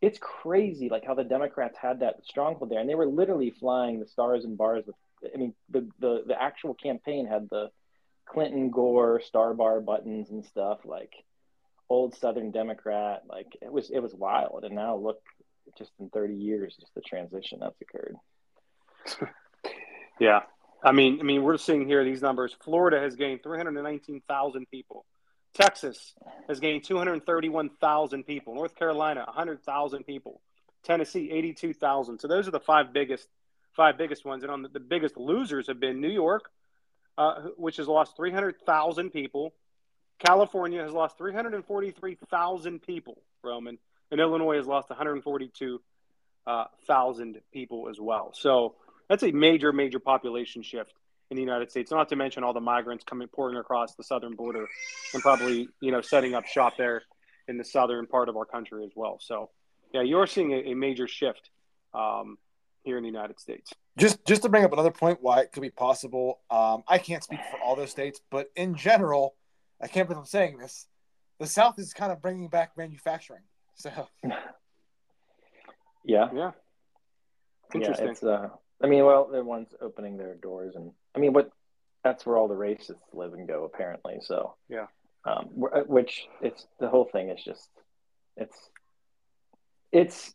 [0.00, 0.88] it's crazy.
[0.88, 4.44] Like how the Democrats had that stronghold there, and they were literally flying the stars
[4.44, 4.96] and bars with.
[5.34, 7.70] I mean, the the the actual campaign had the
[8.28, 11.12] Clinton Gore star bar buttons and stuff like
[11.88, 13.22] old Southern Democrat.
[13.28, 14.64] Like it was it was wild.
[14.64, 15.20] And now look
[15.76, 18.16] just in 30 years, just the transition that's occurred.
[20.20, 20.40] yeah.
[20.82, 22.56] I mean, I mean, we're seeing here these numbers.
[22.62, 25.04] Florida has gained 319,000 people.
[25.54, 26.14] Texas
[26.46, 28.54] has gained 231,000 people.
[28.54, 30.40] North Carolina, 100,000 people.
[30.84, 32.20] Tennessee, 82,000.
[32.20, 33.26] So those are the five biggest,
[33.74, 34.44] five biggest ones.
[34.44, 36.50] And on the, the biggest losers have been New York,
[37.16, 39.54] uh, which has lost 300,000 people.
[40.20, 43.78] California has lost 343,000 people, Roman
[44.10, 45.80] and Illinois has lost 142,000
[46.46, 48.32] uh, people as well.
[48.34, 48.74] So
[49.08, 50.92] that's a major, major population shift
[51.30, 51.90] in the United States.
[51.90, 54.66] Not to mention all the migrants coming pouring across the southern border
[55.12, 57.02] and probably you know setting up shop there
[57.46, 59.18] in the southern part of our country as well.
[59.20, 59.50] So
[59.92, 61.50] yeah, you're seeing a, a major shift
[61.94, 62.38] um,
[62.82, 63.72] here in the United States.
[63.96, 66.40] Just just to bring up another point why it could be possible.
[66.50, 69.34] Um, I can't speak for all those states, but in general,
[69.80, 70.86] I can't believe I'm saying this.
[71.38, 73.42] The South is kind of bringing back manufacturing.
[73.82, 74.08] So,
[76.04, 76.50] yeah, yeah,
[77.74, 78.06] interesting.
[78.06, 78.48] Yeah, it's uh,
[78.82, 81.50] I mean, well, they're ones opening their doors, and I mean, what
[82.02, 84.16] that's where all the racists live and go, apparently.
[84.22, 84.86] So, yeah,
[85.24, 87.68] um, uh, which it's the whole thing is just
[88.36, 88.56] it's
[89.92, 90.34] it's.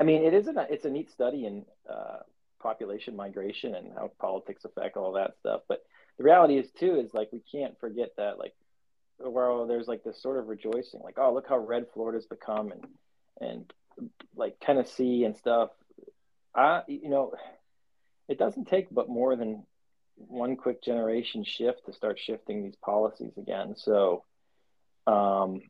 [0.00, 0.56] I mean, it isn't.
[0.56, 2.18] A, it's a neat study in uh,
[2.60, 5.62] population migration and how politics affect all that stuff.
[5.68, 5.82] But
[6.18, 8.54] the reality is too is like we can't forget that like
[9.22, 12.86] where there's like this sort of rejoicing, like, oh, look how red Florida's become, and
[13.40, 13.72] and
[14.34, 15.70] like Tennessee and stuff.
[16.54, 17.32] I, you know,
[18.28, 19.64] it doesn't take but more than
[20.16, 23.74] one quick generation shift to start shifting these policies again.
[23.76, 24.24] So,
[25.06, 25.62] um,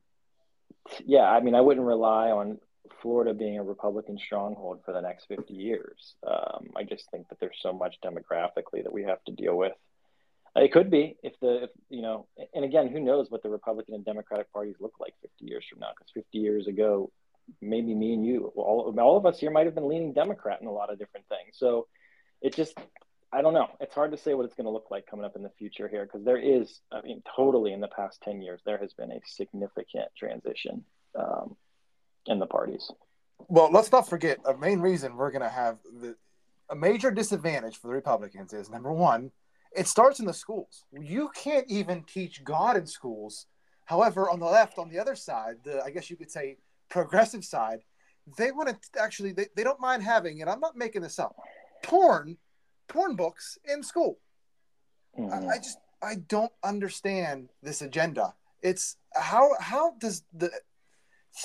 [1.05, 2.59] yeah, I mean, I wouldn't rely on
[3.01, 6.15] Florida being a Republican stronghold for the next 50 years.
[6.27, 9.73] Um, I just think that there's so much demographically that we have to deal with
[10.57, 13.95] It could be if the if, you know, and again, who knows what the Republican
[13.95, 15.91] and Democratic parties look like 50 years from now?
[15.97, 17.13] Because 50 years ago,
[17.61, 20.67] maybe me and you, all all of us here might have been leaning Democrat in
[20.67, 21.55] a lot of different things.
[21.57, 21.87] So
[22.43, 22.77] it just,
[23.33, 23.69] I don't know.
[23.81, 25.89] It's hard to say what it's going to look like coming up in the future
[25.89, 29.13] here because there is, I mean, totally in the past 10 years, there has been
[29.13, 30.85] a significant transition
[31.19, 31.57] um,
[32.27, 32.91] in the parties.
[33.49, 36.17] Well, let's not forget a main reason we're going to have the
[36.71, 39.33] a major disadvantage for the Republicans is number one,
[39.77, 40.85] it starts in the schools.
[40.93, 43.47] You can't even teach God in schools.
[43.85, 46.59] However, on the left, on the other side, the I guess you could say
[46.89, 47.81] progressive side,
[48.37, 51.37] they want to actually they, they don't mind having, and I'm not making this up,
[51.83, 52.37] porn,
[52.89, 54.19] porn books in school.
[55.19, 55.49] Mm-hmm.
[55.49, 58.35] I, I just I don't understand this agenda.
[58.63, 60.51] It's how how does the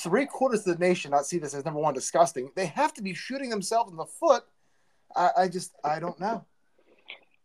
[0.01, 2.51] three quarters of the nation not see this as number one disgusting?
[2.55, 4.43] They have to be shooting themselves in the foot.
[5.15, 6.45] I, I just I don't know.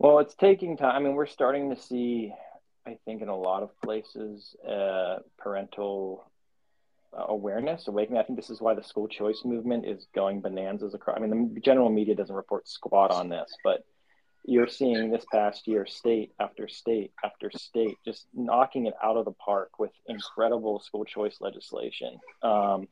[0.00, 0.96] Well, it's taking time.
[0.96, 2.32] I mean, we're starting to see,
[2.86, 6.24] I think, in a lot of places, uh, parental
[7.12, 8.18] awareness awakening.
[8.18, 11.18] I think this is why the school choice movement is going bananas across.
[11.18, 13.84] I mean, the general media doesn't report squat on this, but
[14.46, 19.26] you're seeing this past year state after state after state just knocking it out of
[19.26, 22.18] the park with incredible school choice legislation.
[22.42, 22.88] Um,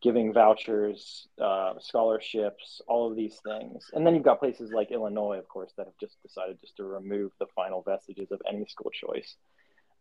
[0.00, 3.90] giving vouchers, uh, scholarships, all of these things.
[3.92, 6.84] And then you've got places like Illinois, of course, that have just decided just to
[6.84, 9.34] remove the final vestiges of any school choice.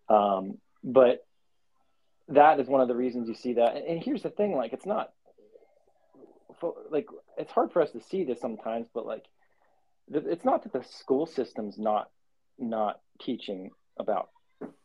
[0.09, 1.25] Um, but
[2.29, 3.75] that is one of the reasons you see that.
[3.75, 5.11] And, here's the thing: like, it's not
[6.91, 9.25] like it's hard for us to see this sometimes, but like,
[10.11, 12.09] it's not that the school system's not
[12.59, 14.29] not teaching about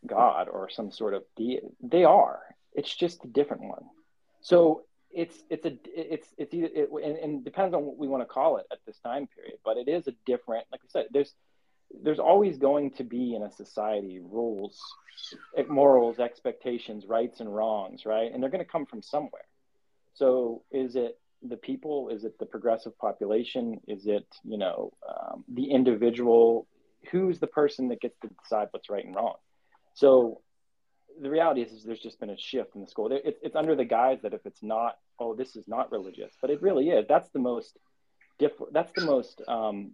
[0.07, 1.67] God or some sort of deity.
[1.83, 2.41] They are.
[2.75, 3.85] It's just a different one.
[4.41, 4.85] So
[5.15, 8.27] it's it's a it's it's either it, and, and depends on what we want to
[8.27, 11.35] call it at this time period but it is a different like i said there's
[12.03, 14.81] there's always going to be in a society rules
[15.69, 18.33] morals expectations rights and wrongs right?
[18.33, 19.45] And they're going to come from somewhere.
[20.15, 22.09] So is it the people?
[22.11, 23.81] Is it the progressive population?
[23.87, 26.67] Is it you know um, the individual?
[27.11, 29.35] Who's the person that gets to decide what's right and wrong?
[29.95, 30.41] So
[31.21, 33.11] the reality is, is there's just been a shift in the school.
[33.13, 36.51] It, it's under the guise that if it's not, oh, this is not religious, but
[36.51, 37.07] it really is.
[37.09, 37.79] That's the most
[38.39, 38.73] different.
[38.73, 39.93] That's the most um,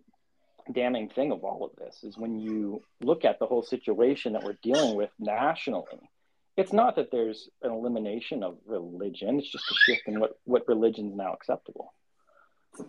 [0.72, 4.44] damning thing of all of this is when you look at the whole situation that
[4.44, 6.10] we're dealing with nationally.
[6.56, 10.66] It's not that there's an elimination of religion; it's just a shift in what what
[10.66, 11.92] religion is now acceptable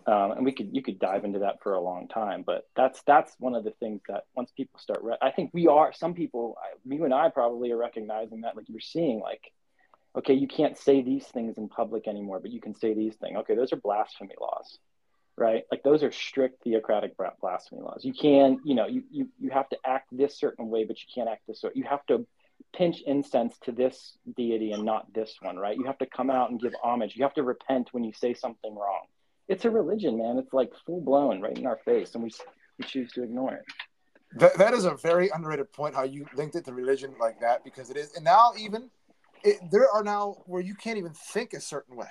[0.06, 3.02] um, and we could you could dive into that for a long time but that's
[3.02, 6.14] that's one of the things that once people start re- i think we are some
[6.14, 9.52] people I, you and i probably are recognizing that like you're seeing like
[10.16, 13.36] okay you can't say these things in public anymore but you can say these things.
[13.38, 14.78] Okay those are blasphemy laws
[15.36, 15.64] right?
[15.70, 18.04] Like those are strict theocratic blasphemy laws.
[18.04, 21.06] You can you know you you, you have to act this certain way but you
[21.14, 22.26] can't act this way you have to
[22.76, 25.76] pinch incense to this deity and not this one right?
[25.76, 27.16] You have to come out and give homage.
[27.16, 29.06] You have to repent when you say something wrong
[29.50, 30.38] it's a religion, man.
[30.38, 32.30] It's like full blown right in our face, and we
[32.78, 33.64] we choose to ignore it.
[34.36, 35.94] That, that is a very underrated point.
[35.94, 38.88] How you linked it to religion like that, because it is, and now even
[39.42, 42.06] it, there are now where you can't even think a certain way.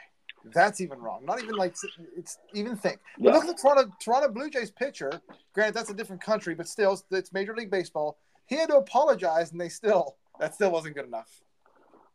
[0.54, 1.26] That's even wrong.
[1.26, 1.76] Not even like
[2.18, 3.00] it's even think.
[3.18, 3.32] Yeah.
[3.32, 5.12] But look at the Toronto Toronto Blue Jays pitcher.
[5.54, 8.18] Granted, that's a different country, but still, it's Major League Baseball.
[8.48, 11.42] He had to apologize, and they still that still wasn't good enough.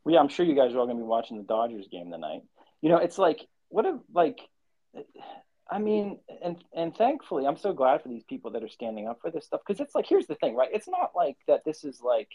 [0.05, 2.11] Well, yeah, I'm sure you guys are all going to be watching the Dodgers game
[2.11, 2.43] tonight.
[2.83, 4.39] You know, it's like what if like
[5.71, 9.21] I mean, and and thankfully, I'm so glad for these people that are standing up
[9.21, 10.69] for this stuff because it's like here's the thing, right?
[10.73, 11.65] It's not like that.
[11.65, 12.29] This is like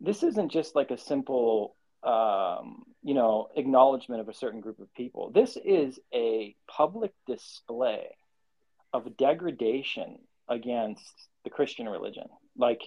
[0.00, 4.92] this isn't just like a simple, um, you know, acknowledgement of a certain group of
[4.94, 5.30] people.
[5.30, 8.06] This is a public display
[8.92, 10.18] of degradation
[10.48, 11.14] against
[11.44, 12.26] the Christian religion,
[12.56, 12.80] like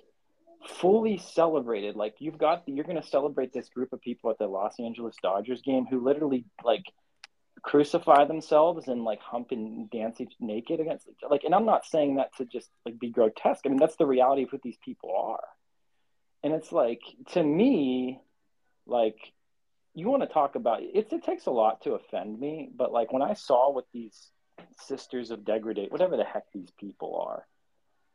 [0.68, 1.96] fully celebrated.
[1.96, 5.16] Like you've got, you're going to celebrate this group of people at the Los Angeles
[5.22, 6.84] Dodgers game who literally like
[7.64, 11.34] crucify themselves and like hump and dance each naked against each other.
[11.34, 13.66] Like, and I'm not saying that to just like be grotesque.
[13.66, 15.44] I mean, that's the reality of who these people are.
[16.44, 17.02] And it's like,
[17.32, 18.20] to me,
[18.86, 19.18] like,
[19.96, 23.14] you want to talk about it, it takes a lot to offend me, but like
[23.14, 24.32] when I saw what these
[24.78, 27.46] sisters of degradate, whatever the heck these people are,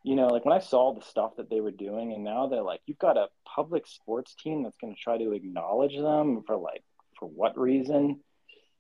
[0.03, 2.63] you know, like when I saw the stuff that they were doing, and now they're
[2.63, 6.57] like, you've got a public sports team that's going to try to acknowledge them for
[6.57, 6.83] like,
[7.19, 8.21] for what reason?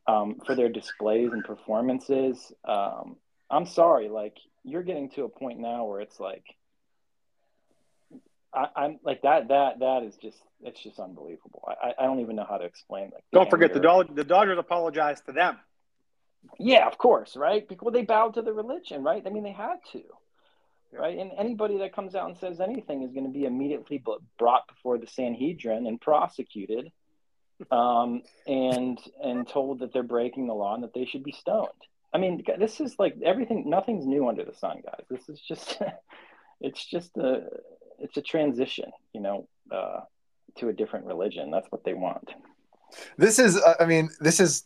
[0.08, 2.52] Um, for their displays and performances.
[2.64, 3.16] Um,
[3.50, 6.44] I'm sorry, like you're getting to a point now where it's like
[8.52, 9.48] I, am like that.
[9.48, 11.62] That that is just it's just unbelievable.
[11.68, 13.10] I, I don't even know how to explain.
[13.12, 14.16] Like, don't forget the Dodgers.
[14.16, 15.58] The Dodgers apologized to them.
[16.58, 17.68] Yeah, of course, right?
[17.68, 19.22] Because they bowed to the religion, right?
[19.24, 20.02] I mean, they had to.
[20.92, 21.18] right?
[21.18, 24.02] And anybody that comes out and says anything is going to be immediately
[24.38, 26.90] brought before the Sanhedrin and prosecuted,
[27.70, 31.68] um, and and told that they're breaking the law and that they should be stoned.
[32.12, 33.68] I mean, this is like everything.
[33.68, 35.04] Nothing's new under the sun, guys.
[35.10, 35.80] This is just,
[36.60, 37.46] it's just a,
[37.98, 40.00] it's a transition, you know, uh,
[40.56, 41.50] to a different religion.
[41.50, 42.30] That's what they want.
[43.18, 44.64] This is, uh, I mean, this is.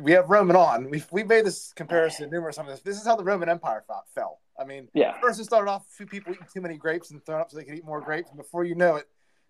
[0.00, 0.88] We have Roman on.
[0.88, 2.80] We've we made this comparison numerous times.
[2.80, 3.84] This is how the Roman Empire
[4.14, 4.40] fell.
[4.58, 5.20] I mean, yeah.
[5.20, 7.58] First, it started off a few people eating too many grapes and throwing up so
[7.58, 9.06] they could eat more grapes, and before you know it,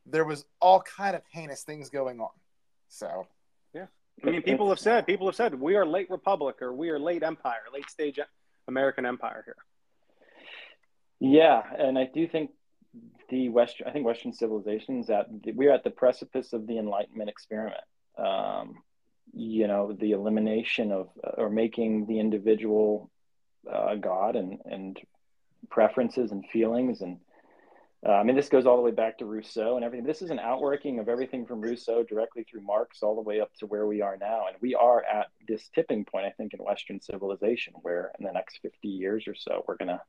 [0.06, 2.30] there was all kind of heinous things going on.
[2.88, 3.26] So
[3.74, 3.86] yeah.
[4.24, 6.98] I mean, people have said people have said we are late republic or we are
[6.98, 8.18] late empire, late stage
[8.66, 9.56] American empire here.
[11.20, 12.50] Yeah, and I do think
[13.28, 17.28] the Western, I think Western civilization civilizations that we're at the precipice of the Enlightenment
[17.28, 17.80] experiment.
[18.16, 18.76] Um,
[19.32, 23.10] you know, the elimination of or making the individual
[23.70, 24.98] uh, God and and
[25.70, 27.18] preferences and feelings and
[28.06, 30.06] uh, I mean, this goes all the way back to Rousseau and everything.
[30.06, 33.50] This is an outworking of everything from Rousseau directly through Marx all the way up
[33.58, 34.46] to where we are now.
[34.46, 38.32] And we are at this tipping point, I think, in Western civilization, where in the
[38.32, 40.00] next 50 years or so, we're going to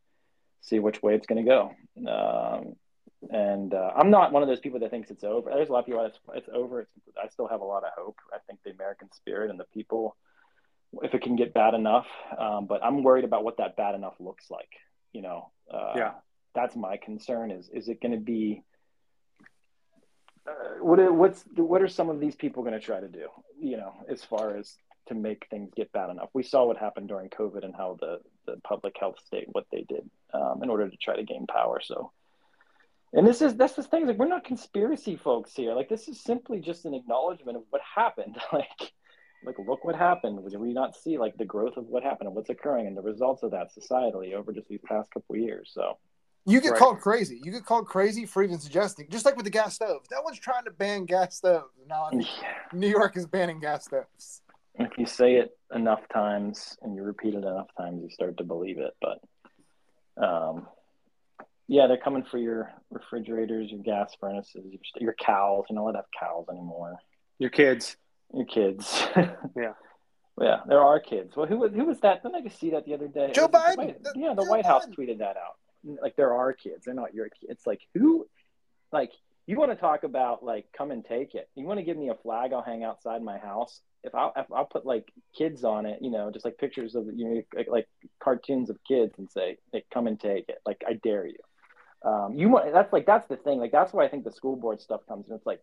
[0.62, 1.72] see which way it's going to go.
[2.08, 2.76] Um,
[3.32, 5.50] and uh, I'm not one of those people that thinks it's over.
[5.50, 6.82] There's a lot of people it's, it's over.
[6.82, 8.18] It's, I still have a lot of hope.
[8.32, 10.16] I think the American spirit and the people,
[11.02, 12.06] if it can get bad enough,
[12.38, 14.70] um, but I'm worried about what that bad enough looks like.
[15.12, 16.12] You know, uh, yeah
[16.56, 18.64] that's my concern is is it going to be
[20.48, 23.28] uh, what what's what are some of these people going to try to do
[23.60, 24.78] you know as far as
[25.08, 26.30] to make things get bad enough?
[26.34, 29.86] We saw what happened during covid and how the the public health state what they
[29.88, 31.82] did um, in order to try to gain power.
[31.82, 32.12] So
[33.14, 35.74] and this is this is things like we're not conspiracy folks here.
[35.74, 38.38] Like this is simply just an acknowledgement of what happened.
[38.54, 38.94] Like
[39.46, 40.50] like look what happened.
[40.50, 43.02] Did we not see like the growth of what happened and what's occurring and the
[43.02, 45.72] results of that societally over just these past couple years.
[45.74, 45.98] So
[46.50, 46.80] you get right.
[46.80, 47.40] called crazy.
[47.44, 50.02] You get called crazy for even suggesting, just like with the gas stove.
[50.10, 51.68] That one's trying to ban gas stoves.
[51.88, 52.26] Now yeah.
[52.74, 54.42] New York is banning gas stoves.
[54.76, 58.44] If you say it enough times and you repeat it enough times, you start to
[58.44, 58.94] believe it.
[59.02, 60.68] But, um,
[61.68, 65.66] yeah, they're coming for your refrigerators, your gas furnaces, your, your cows.
[65.70, 66.96] You don't have cows anymore.
[67.40, 67.98] Your kids.
[68.34, 69.06] Your kids.
[69.56, 69.74] yeah.
[70.42, 71.36] Yeah, there are kids.
[71.36, 72.24] Well, who was who was that?
[72.24, 73.32] Didn't I just see that the other day?
[73.34, 74.02] Joe Biden.
[74.02, 74.68] The yeah, the Joe White Biden.
[74.68, 78.28] House tweeted that out like there are kids they're not your kids it's like who
[78.92, 79.12] like
[79.50, 81.50] you want to talk about like come and take it.
[81.56, 83.82] You want to give me a flag i'll hang outside my house.
[84.04, 87.08] If i'll if i'll put like kids on it you know just like pictures of
[87.16, 87.88] you know like, like
[88.20, 91.40] cartoons of kids and say hey, come and take it like i dare you.
[92.08, 94.56] Um, you want that's like that's the thing like that's why i think the school
[94.56, 95.62] board stuff comes and it's like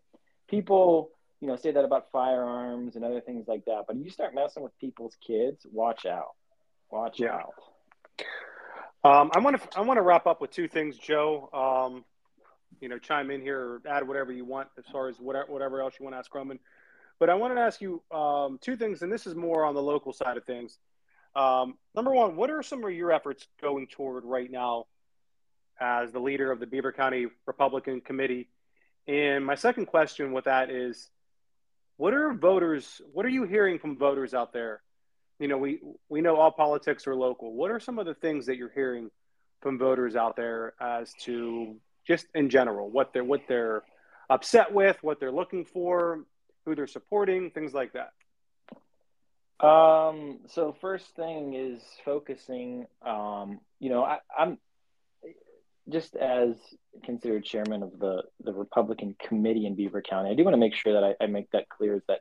[0.51, 1.11] people
[1.41, 4.35] you know say that about firearms and other things like that but if you start
[4.35, 6.35] messing with people's kids watch out.
[6.91, 7.37] Watch yeah.
[7.37, 7.55] out
[9.07, 11.49] um, I want to I want to wrap up with two things, Joe.
[11.53, 12.05] Um,
[12.81, 15.81] you know, chime in here or add whatever you want as far as whatever whatever
[15.81, 16.59] else you want to ask Roman.
[17.19, 19.83] But I wanted to ask you um, two things, and this is more on the
[19.83, 20.79] local side of things.
[21.35, 24.87] Um, number one, what are some of your efforts going toward right now
[25.81, 28.49] as the leader of the Beaver County Republican Committee?
[29.07, 31.09] And my second question with that is,
[31.97, 33.01] what are voters?
[33.13, 34.83] What are you hearing from voters out there
[35.39, 37.53] you know, we we know all politics are local.
[37.53, 39.11] What are some of the things that you're hearing
[39.61, 41.77] from voters out there as to
[42.07, 43.83] just in general what they're what they're
[44.31, 46.25] upset with, what they're looking for,
[46.65, 48.13] who they're supporting, things like that?
[49.65, 52.87] Um, so first thing is focusing.
[53.05, 54.59] Um, you know, I, I'm
[55.89, 56.57] just as
[57.05, 60.31] considered chairman of the the Republican committee in Beaver County.
[60.31, 62.21] I do want to make sure that I, I make that clear is that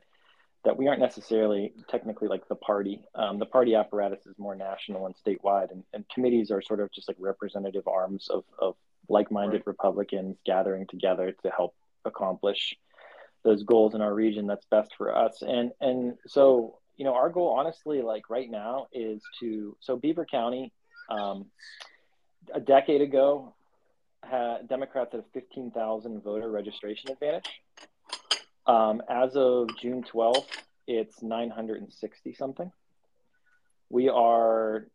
[0.66, 3.00] that we aren't necessarily technically like the party.
[3.14, 6.90] Um, the party apparatus is more national and statewide, and, and, committees are sort of
[6.92, 8.74] just like representative arms of, of
[9.08, 9.66] like-minded right.
[9.68, 12.76] Republicans gathering together to help accomplish
[13.44, 15.40] those goals in our region that's best for us.
[15.40, 20.26] And and so you know our goal, honestly, like right now, is to so Beaver
[20.26, 20.72] County.
[21.08, 21.46] Um,
[22.52, 23.54] a decade ago,
[24.22, 27.60] had, Democrats had a 15,000 voter registration advantage.
[28.66, 30.46] Um, as of June 12th,
[30.86, 32.70] it's 960 something.
[33.88, 34.86] We are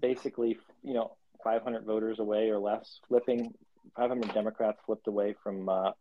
[0.00, 3.54] basically, you know, 500 voters away or less, flipping
[3.96, 5.92] 500 Democrats flipped away from uh,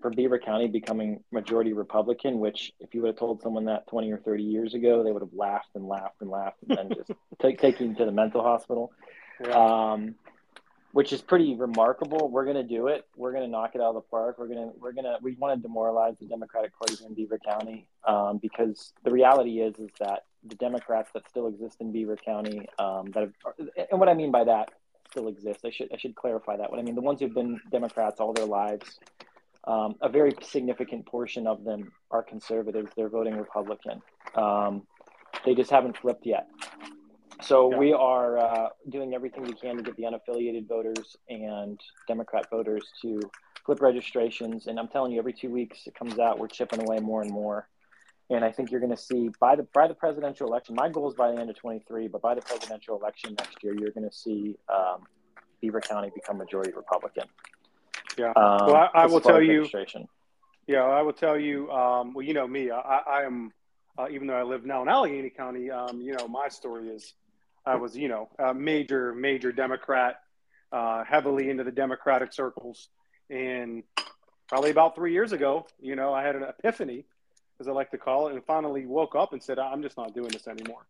[0.00, 2.40] from Beaver County becoming majority Republican.
[2.40, 5.22] Which, if you would have told someone that 20 or 30 years ago, they would
[5.22, 7.10] have laughed and laughed and laughed and then just
[7.42, 8.92] take taking to the mental hospital.
[9.44, 9.52] Yeah.
[9.92, 10.14] Um,
[10.92, 12.28] which is pretty remarkable.
[12.28, 13.06] We're going to do it.
[13.16, 14.38] We're going to knock it out of the park.
[14.38, 17.14] We're going to, we're going to, we want to demoralize the Democratic Party here in
[17.14, 21.92] Beaver County um, because the reality is, is that the Democrats that still exist in
[21.92, 24.70] Beaver County, um, that have, and what I mean by that,
[25.10, 25.60] still exist.
[25.64, 26.70] I should I should clarify that.
[26.70, 29.00] What I mean, the ones who've been Democrats all their lives,
[29.64, 32.92] um, a very significant portion of them are conservatives.
[32.96, 34.02] They're voting Republican.
[34.34, 34.86] Um,
[35.44, 36.48] they just haven't flipped yet.
[37.42, 37.78] So yeah.
[37.78, 42.84] we are uh, doing everything we can to get the unaffiliated voters and Democrat voters
[43.02, 43.20] to
[43.64, 44.66] flip registrations.
[44.66, 47.30] And I'm telling you, every two weeks it comes out, we're chipping away more and
[47.30, 47.68] more.
[48.30, 50.76] And I think you're going to see by the by the presidential election.
[50.76, 53.74] My goal is by the end of 23, but by the presidential election next year,
[53.76, 55.02] you're going to see um,
[55.60, 57.24] Beaver County become majority Republican.
[58.16, 58.28] Yeah.
[58.36, 59.66] Um, well, I, I will tell you.
[60.66, 61.70] Yeah, I will tell you.
[61.70, 62.70] Um, well, you know me.
[62.70, 63.52] I, I am,
[63.98, 65.70] uh, even though I live now in Allegheny County.
[65.70, 67.14] Um, you know, my story is,
[67.66, 70.16] I was, you know, a major, major Democrat,
[70.72, 72.88] uh, heavily into the Democratic circles,
[73.28, 73.82] and
[74.48, 77.04] probably about three years ago, you know, I had an epiphany
[77.60, 80.14] as I like to call it, and finally woke up and said, I'm just not
[80.14, 80.86] doing this anymore.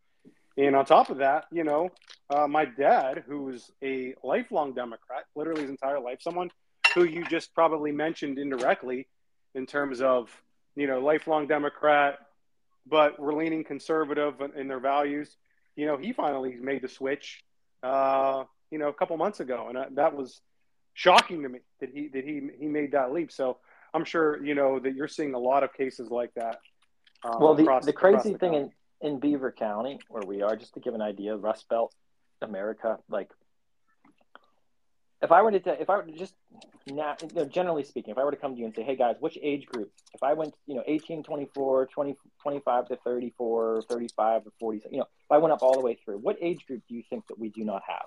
[0.56, 1.90] And on top of that, you know,
[2.28, 6.50] uh, my dad, who's a lifelong Democrat, literally his entire life, someone
[6.94, 9.08] who you just probably mentioned indirectly
[9.54, 10.30] in terms of,
[10.76, 12.18] you know, lifelong Democrat,
[12.86, 15.36] but we're leaning conservative in their values.
[15.76, 17.42] You know, he finally made the switch,
[17.82, 20.40] uh, you know, a couple months ago, and that was
[20.94, 23.32] shocking to me that he that he he made that leap.
[23.32, 23.58] So
[23.94, 26.58] I'm sure you know that you're seeing a lot of cases like that.
[27.22, 30.56] Um, well, the, across, the crazy the thing in, in Beaver County, where we are,
[30.56, 31.94] just to give an idea, Rust Belt,
[32.40, 33.30] America, like
[35.22, 36.34] if I were to, if I were to just,
[36.86, 38.96] now, you know, generally speaking, if I were to come to you and say, hey
[38.96, 43.82] guys, which age group, if I went, you know, 18, 24, 20, 25 to 34,
[43.82, 46.66] 35 to 40, you know, if I went up all the way through, what age
[46.66, 48.06] group do you think that we do not have?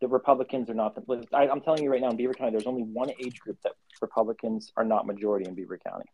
[0.00, 1.26] the Republicans are not the.
[1.32, 3.72] I, am telling you right now, in Beaver County, there's only one age group that
[4.00, 6.06] Republicans are not majority in Beaver County.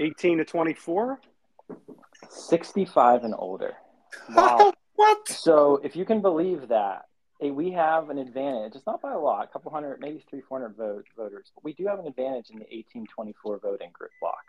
[0.00, 1.20] 18 to 24.
[2.30, 3.74] 65 and older.
[4.34, 4.72] Wow.
[4.94, 5.28] what?
[5.28, 7.07] So if you can believe that,
[7.40, 8.74] we have an advantage.
[8.74, 11.64] It's not by a lot, a couple hundred, maybe three, four hundred vote, voters, but
[11.64, 14.44] we do have an advantage in the 18-24 voting group block.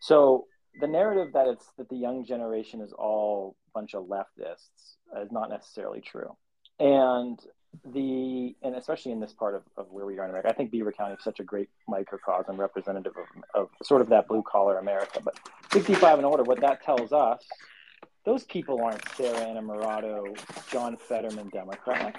[0.00, 0.46] So
[0.80, 5.32] the narrative that it's that the young generation is all a bunch of leftists is
[5.32, 6.36] not necessarily true.
[6.78, 7.40] And
[7.84, 10.70] the and especially in this part of, of where we are in America, I think
[10.70, 14.78] Beaver County is such a great microcosm representative of, of sort of that blue collar
[14.78, 15.20] America.
[15.22, 15.38] But
[15.72, 17.42] 65 and older, what that tells us,
[18.26, 20.36] those people aren't Sara Innamorato,
[20.70, 22.18] John Fetterman Democrats.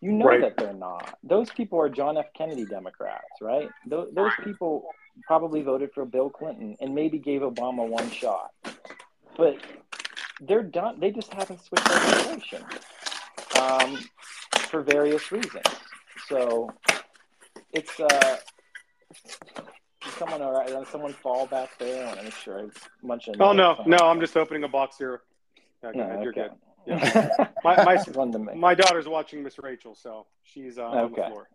[0.00, 0.40] You know right.
[0.40, 1.18] that they're not.
[1.22, 2.26] Those people are John F.
[2.36, 3.68] Kennedy Democrats, right?
[3.86, 4.88] Those, those people
[5.26, 8.50] probably voted for Bill Clinton and maybe gave Obama one shot.
[9.36, 9.58] But
[10.40, 10.98] they're done.
[10.98, 12.62] They just haven't switched their.
[13.60, 13.98] Um,
[14.68, 15.64] for various reasons.
[16.28, 16.70] So
[17.72, 18.36] it's uh,
[20.18, 20.88] someone all right?
[20.88, 22.04] Someone fall back there.
[22.04, 24.98] I want to make sure I munch Oh no, no, I'm just opening a box
[24.98, 25.22] here.
[25.82, 26.22] Yeah, no, okay.
[26.22, 26.50] You're good.
[26.86, 27.48] Yeah.
[27.64, 31.48] my my, my daughter's watching Miss Rachel, so she's uh, on the floor.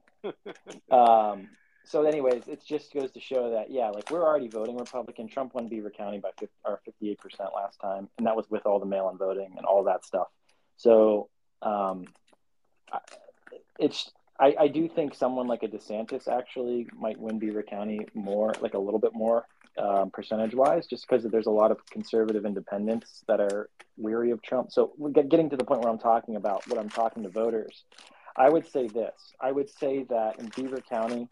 [1.32, 1.49] um.
[1.86, 5.28] So, anyways, it just goes to show that yeah, like we're already voting Republican.
[5.28, 8.66] Trump won Beaver County by 50, or 58 percent last time, and that was with
[8.66, 10.28] all the mail-in voting and all that stuff.
[10.78, 11.30] So,
[11.61, 12.05] um,
[13.80, 14.09] it's
[14.43, 18.73] I, I do think someone like a DeSantis actually might win Beaver County more, like
[18.73, 23.23] a little bit more um, percentage wise, just because there's a lot of conservative independents
[23.29, 24.73] that are weary of Trump.
[24.73, 27.85] So getting to the point where I'm talking about what I'm talking to voters,
[28.35, 29.13] I would say this.
[29.39, 31.29] I would say that in Beaver County,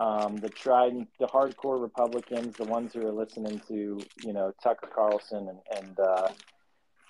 [0.00, 4.88] um, the tried, the hardcore Republicans, the ones who are listening to, you know, Tucker
[4.92, 6.28] Carlson and, and uh,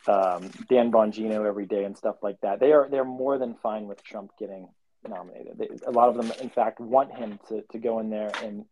[0.07, 2.61] um, Dan Bongino every day and stuff like that.
[2.61, 4.69] They are they're more than fine with Trump getting
[5.09, 5.59] nominated.
[5.59, 8.65] They, a lot of them, in fact, want him to to go in there, and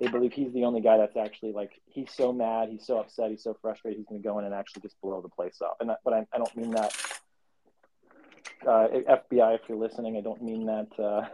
[0.00, 3.30] they believe he's the only guy that's actually like he's so mad, he's so upset,
[3.30, 5.76] he's so frustrated, he's going to go in and actually just blow the place up.
[5.80, 6.94] And that, but I, I don't mean that.
[8.66, 10.88] Uh, FBI, if you're listening, I don't mean that.
[10.98, 11.26] Uh,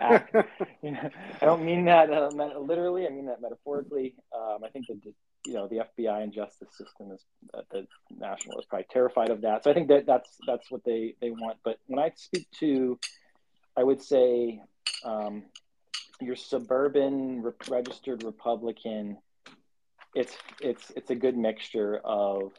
[0.00, 0.34] act,
[0.82, 3.06] you know, I don't mean that uh, literally.
[3.06, 4.14] I mean that metaphorically.
[4.34, 5.00] Um, I think that
[5.46, 7.20] you know the FBI and justice system is
[7.54, 7.86] uh, the
[8.18, 9.64] national is probably terrified of that.
[9.64, 11.58] So I think that that's that's what they they want.
[11.64, 12.98] But when I speak to,
[13.76, 14.60] I would say
[15.04, 15.44] um,
[16.20, 19.18] your suburban re- registered Republican,
[20.14, 22.52] it's it's it's a good mixture of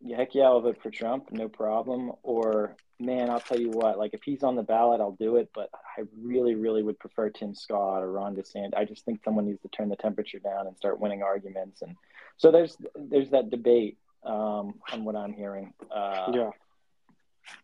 [0.00, 3.98] yeah heck yeah, I'll vote for Trump, no problem, or man, I'll tell you what,
[3.98, 5.50] like if he's on the ballot, I'll do it.
[5.54, 8.76] But I really, really would prefer Tim Scott or Ron DeSantis.
[8.76, 11.82] I just think someone needs to turn the temperature down and start winning arguments.
[11.82, 11.96] And
[12.36, 15.74] so there's there's that debate um, on what I'm hearing.
[15.90, 16.50] Uh, yeah.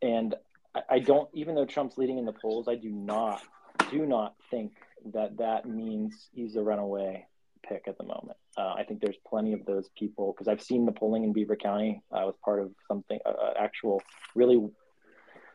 [0.02, 0.34] And
[0.74, 3.42] I, I don't, even though Trump's leading in the polls, I do not
[3.90, 4.72] do not think
[5.14, 7.26] that that means he's a runaway
[7.66, 8.36] pick at the moment.
[8.56, 11.56] Uh, I think there's plenty of those people because I've seen the polling in Beaver
[11.56, 12.02] County.
[12.12, 14.02] I was part of something, uh, actual
[14.34, 14.68] really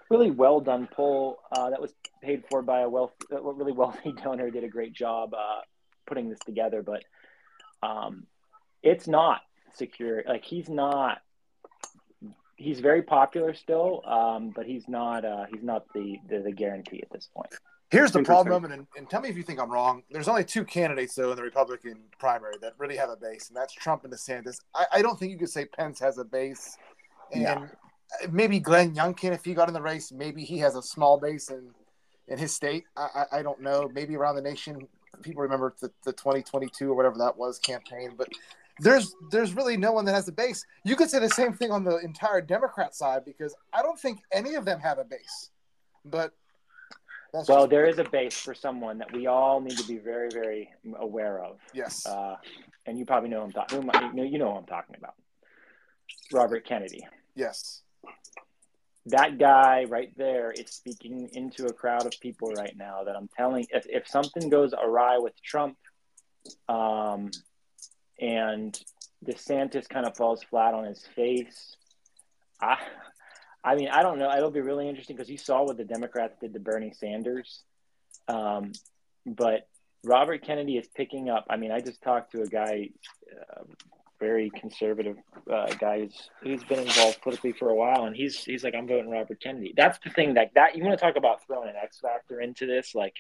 [0.09, 4.13] really well done poll uh, that was paid for by a wealth, a really wealthy
[4.23, 4.49] donor.
[4.49, 5.61] Did a great job uh,
[6.05, 7.03] putting this together, but
[7.81, 8.27] um,
[8.81, 9.41] it's not
[9.75, 10.23] secure.
[10.27, 11.19] Like he's not.
[12.55, 15.25] He's very popular still, um, but he's not.
[15.25, 17.53] Uh, he's not the, the the guarantee at this point.
[17.89, 20.01] Here's the problem, and, and tell me if you think I'm wrong.
[20.09, 23.55] There's only two candidates, though, in the Republican primary that really have a base, and
[23.55, 24.57] that's Trump and DeSantis.
[24.73, 26.75] I, I don't think you could say Pence has a base.
[27.33, 27.67] And no.
[28.31, 31.49] maybe Glenn Youngkin, if he got in the race, maybe he has a small base
[31.49, 31.69] in,
[32.27, 32.85] in his state.
[32.97, 33.89] I, I, I don't know.
[33.93, 34.87] Maybe around the nation,
[35.21, 38.13] people remember the, the 2022 or whatever that was campaign.
[38.17, 38.29] But
[38.79, 40.65] there's there's really no one that has a base.
[40.83, 44.19] You could say the same thing on the entire Democrat side because I don't think
[44.31, 45.49] any of them have a base.
[46.05, 46.33] But
[47.33, 50.29] that's well, there is a base for someone that we all need to be very,
[50.29, 50.69] very
[50.99, 51.57] aware of.
[51.73, 52.05] Yes.
[52.05, 52.35] Uh,
[52.85, 53.81] and you probably know I'm talking.
[54.15, 55.15] You know who I'm talking about.
[56.31, 57.07] Robert Kennedy.
[57.35, 57.81] Yes.
[59.07, 63.03] That guy right there is speaking into a crowd of people right now.
[63.03, 65.77] That I'm telling, if if something goes awry with Trump,
[66.69, 67.31] um,
[68.23, 68.79] and
[69.25, 71.75] DeSantis kind of falls flat on his face,
[72.61, 72.77] I
[73.63, 74.31] I mean, I don't know.
[74.35, 77.63] It'll be really interesting because you saw what the Democrats did to Bernie Sanders.
[78.27, 78.73] Um,
[79.25, 79.67] but
[80.03, 81.45] Robert Kennedy is picking up.
[81.49, 82.89] I mean, I just talked to a guy,
[83.31, 83.63] uh,
[84.19, 85.15] very conservative
[85.51, 88.87] uh, guy who's, who's been involved politically for a while, and he's he's like, I'm
[88.87, 89.73] voting Robert Kennedy.
[89.75, 92.65] That's the thing that that you want to talk about throwing an X factor into
[92.65, 93.15] this, like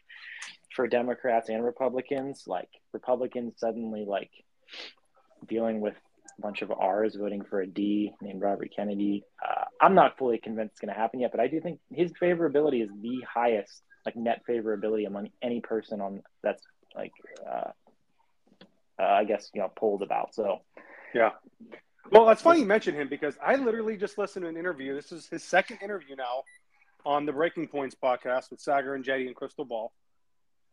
[0.75, 4.31] for Democrats and Republicans, like Republicans suddenly like
[5.47, 5.95] dealing with
[6.37, 9.23] a bunch of R's voting for a D named Robert Kennedy.
[9.43, 12.11] Uh, I'm not fully convinced it's going to happen yet, but I do think his
[12.13, 16.63] favorability is the highest, like net favorability among any person on that's
[16.95, 17.11] like,
[17.47, 17.71] uh,
[18.99, 20.33] uh, I guess you know, polled about.
[20.33, 20.59] So,
[21.13, 21.31] yeah.
[22.11, 24.93] Well, it's funny you mention him because I literally just listened to an interview.
[24.93, 26.43] This is his second interview now
[27.05, 29.91] on the Breaking Points podcast with Saagar and Enjeti and Krystal Ball.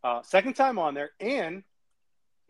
[0.02, 1.62] Uh, second time on there, and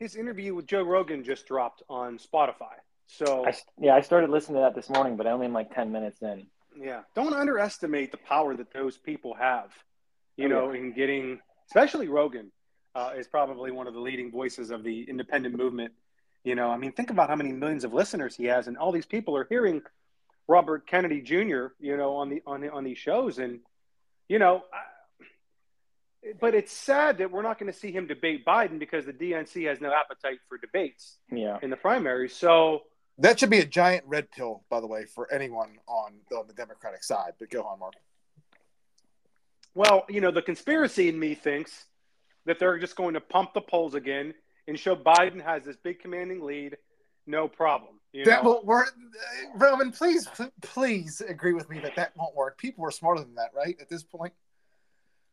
[0.01, 2.75] his interview with Joe Rogan just dropped on Spotify.
[3.07, 5.75] So I, yeah, I started listening to that this morning, but I only in like
[5.75, 6.47] ten minutes in.
[6.77, 9.71] Yeah, don't underestimate the power that those people have.
[10.37, 10.81] You oh, know, yeah.
[10.81, 12.51] in getting, especially Rogan,
[12.95, 15.93] uh, is probably one of the leading voices of the independent movement.
[16.45, 18.93] You know, I mean, think about how many millions of listeners he has, and all
[18.93, 19.83] these people are hearing
[20.49, 21.67] Robert Kennedy Jr.
[21.79, 23.61] You know, on the on the, on these shows, and
[24.29, 24.79] you know, I,
[26.41, 29.69] but it's sad that we're not going to see him debate Biden because the DNC
[29.69, 31.19] has no appetite for debates.
[31.31, 31.59] Yeah.
[31.63, 32.29] in the primary.
[32.29, 32.83] So
[33.19, 36.47] that should be a giant red pill, by the way, for anyone on the, on
[36.47, 37.33] the Democratic side.
[37.39, 37.95] But go on, Mark.
[39.75, 41.87] Well, you know, the conspiracy in me thinks
[42.47, 44.35] that they're just going to pump the polls again
[44.67, 46.77] and show Biden has this big commanding lead,
[47.27, 48.01] no problem.
[48.13, 48.93] You that won't work.
[49.55, 50.29] Roman, please,
[50.63, 52.59] please agree with me that that won't work.
[52.59, 53.77] People are smarter than that, right?
[53.81, 54.33] At this point.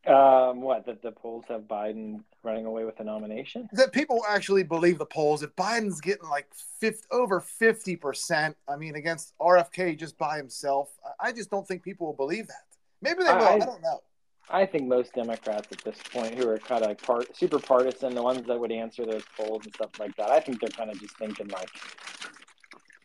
[0.08, 3.68] Um, what that the polls have Biden running away with the nomination?
[3.74, 5.44] That people actually believe the polls.
[5.44, 6.48] If Biden's getting like
[6.80, 10.90] 50, over fifty percent, I mean, against RFK just by himself,
[11.20, 12.64] I just don't think people will believe that.
[13.02, 13.44] Maybe they will.
[13.44, 14.02] I, I don't know.
[14.50, 18.16] I think most Democrats at this point, who are kind of like part, super partisan,
[18.16, 20.90] the ones that would answer those polls and stuff like that, I think they're kind
[20.90, 21.70] of just thinking like,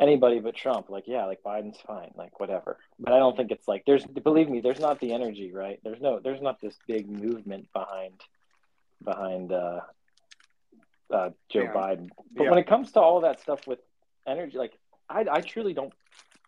[0.02, 0.90] anybody but Trump.
[0.90, 2.78] Like, yeah, like Biden's fine, like whatever.
[2.98, 5.80] But I don't think it's like there's believe me, there's not the energy, right?
[5.84, 8.20] There's no there's not this big movement behind
[9.02, 9.80] behind uh,
[11.12, 11.72] uh, Joe yeah.
[11.72, 12.10] Biden.
[12.34, 12.50] But yeah.
[12.50, 13.78] when it comes to all that stuff with
[14.26, 14.78] energy, like
[15.08, 15.92] I I truly don't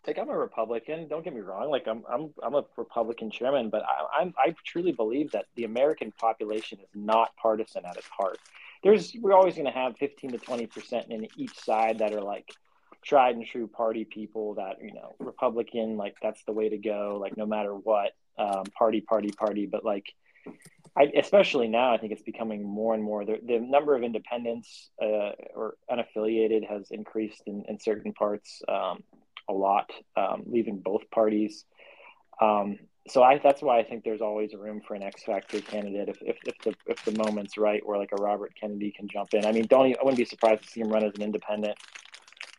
[0.07, 1.07] like I'm a Republican.
[1.07, 1.69] Don't get me wrong.
[1.69, 5.63] Like I'm I'm I'm a Republican chairman, but I, I'm I truly believe that the
[5.63, 8.37] American population is not partisan at its heart.
[8.83, 12.21] There's we're always going to have 15 to 20 percent in each side that are
[12.21, 12.51] like
[13.05, 17.17] tried and true party people that you know republican like that's the way to go
[17.21, 20.05] like no matter what um, party party party but like
[20.97, 24.89] I, especially now i think it's becoming more and more the, the number of independents
[25.01, 29.03] uh, or unaffiliated has increased in, in certain parts um,
[29.47, 31.65] a lot um, leaving both parties
[32.41, 36.09] um, so I, that's why I think there's always room for an X factor candidate
[36.09, 39.33] if, if, if, the if the moment's right, where like a Robert Kennedy can jump
[39.33, 39.45] in.
[39.45, 41.77] I mean, don't I wouldn't be surprised to see him run as an independent.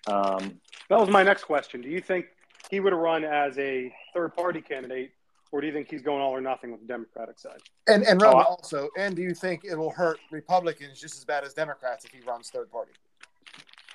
[0.07, 1.81] Um, that was my next question.
[1.81, 2.27] Do you think
[2.71, 5.13] he would have run as a third party candidate,
[5.53, 7.61] or do you think he's going all or nothing with the Democratic side?
[7.87, 11.25] And and Roman oh, also, and do you think it will hurt Republicans just as
[11.25, 12.93] bad as Democrats if he runs third party?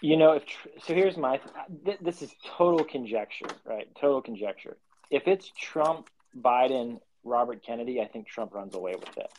[0.01, 0.43] You know, if
[0.83, 1.39] so, here's my.
[2.01, 3.87] This is total conjecture, right?
[3.99, 4.77] Total conjecture.
[5.11, 6.09] If it's Trump,
[6.39, 9.31] Biden, Robert Kennedy, I think Trump runs away with it.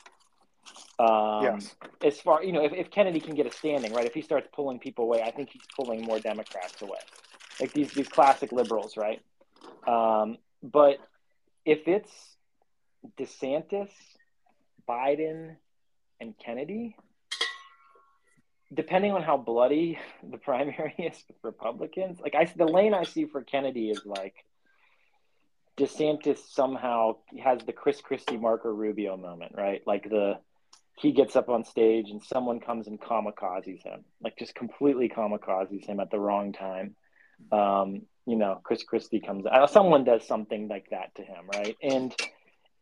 [1.02, 1.74] Um, yes.
[2.04, 4.06] As far you know, if, if Kennedy can get a standing, right?
[4.06, 6.98] If he starts pulling people away, I think he's pulling more Democrats away,
[7.58, 9.20] like these these classic liberals, right?
[9.86, 10.98] Um, but
[11.64, 12.12] if it's
[13.18, 13.90] DeSantis,
[14.88, 15.56] Biden,
[16.20, 16.94] and Kennedy,
[18.72, 19.98] depending on how bloody
[20.30, 24.44] the primary is with Republicans, like I the lane I see for Kennedy is like
[25.76, 29.82] DeSantis somehow has the Chris Christie Marco Rubio moment, right?
[29.84, 30.38] Like the
[30.96, 35.86] he gets up on stage and someone comes and kamikazes him, like just completely kamikazes
[35.86, 36.94] him at the wrong time.
[37.50, 41.76] Um, you know, Chris Christie comes, uh, someone does something like that to him, right?
[41.82, 42.14] And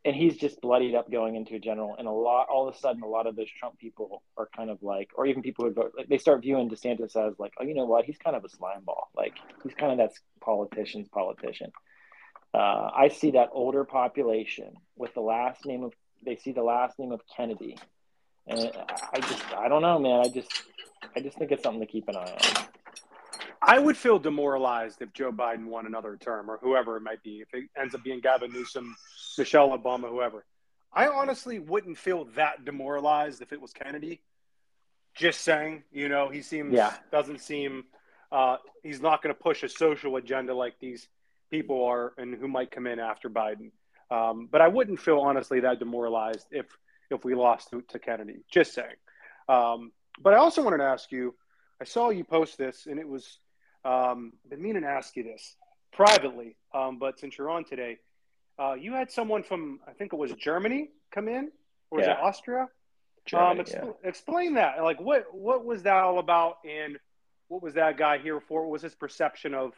[0.05, 1.95] and he's just bloodied up going into a general.
[1.99, 4.71] And a lot, all of a sudden, a lot of those Trump people are kind
[4.71, 7.65] of like, or even people who vote, like, they start viewing DeSantis as like, oh,
[7.65, 8.07] you know what?
[8.07, 9.11] He's kind of a slime ball.
[9.15, 11.71] Like he's kind of that politician's politician.
[12.55, 15.93] Uh, I see that older population with the last name of,
[16.25, 17.77] they see the last name of Kennedy.
[18.47, 18.71] And
[19.13, 20.21] I just, I don't know, man.
[20.21, 20.51] I just,
[21.15, 22.65] I just think it's something to keep an eye on.
[23.63, 27.41] I would feel demoralized if Joe Biden won another term or whoever it might be.
[27.41, 28.97] If it ends up being Gavin Newsom,
[29.37, 30.45] Michelle Obama, whoever.
[30.93, 34.23] I honestly wouldn't feel that demoralized if it was Kennedy.
[35.15, 36.95] Just saying, you know, he seems yeah.
[37.11, 37.85] doesn't seem
[38.33, 41.09] uh, he's not going to push a social agenda like these
[41.51, 43.73] people are and who might come in after Biden.
[44.11, 46.67] Um, but I wouldn't feel honestly that demoralized if
[47.11, 48.45] if we lost to, to Kennedy.
[48.51, 48.97] Just saying.
[49.49, 51.35] Um, but I also wanted to ask you.
[51.81, 53.39] I saw you post this, and it was
[53.85, 55.57] um, been meaning to ask you this
[55.93, 57.99] privately, um, but since you're on today,
[58.59, 61.51] uh, you had someone from I think it was Germany come in,
[61.91, 62.09] or yeah.
[62.09, 62.69] was it Austria?
[63.27, 64.09] Germany, um, yeah.
[64.09, 64.83] Explain that.
[64.83, 66.99] Like, what what was that all about, and
[67.49, 68.63] what was that guy here for?
[68.63, 69.73] What was his perception of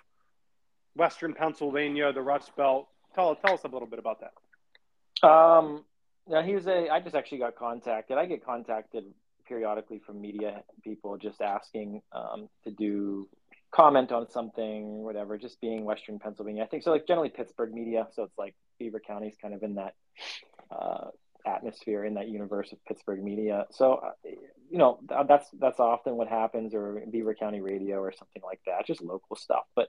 [0.96, 2.88] Western Pennsylvania, the Rust Belt?
[3.14, 5.28] Tell tell us a little bit about that.
[5.28, 5.84] Um,
[6.28, 6.88] yeah, he was a.
[6.88, 8.16] I just actually got contacted.
[8.18, 9.04] I get contacted
[9.46, 13.28] periodically from media people just asking um, to do
[13.72, 16.62] comment on something, whatever, just being Western Pennsylvania.
[16.62, 18.06] I think so, like generally Pittsburgh media.
[18.14, 19.94] So it's like Beaver County is kind of in that
[20.70, 21.08] uh,
[21.46, 23.66] atmosphere, in that universe of Pittsburgh media.
[23.70, 24.10] So, uh,
[24.70, 28.86] you know, that's that's often what happens, or Beaver County radio or something like that,
[28.86, 29.64] just local stuff.
[29.74, 29.88] But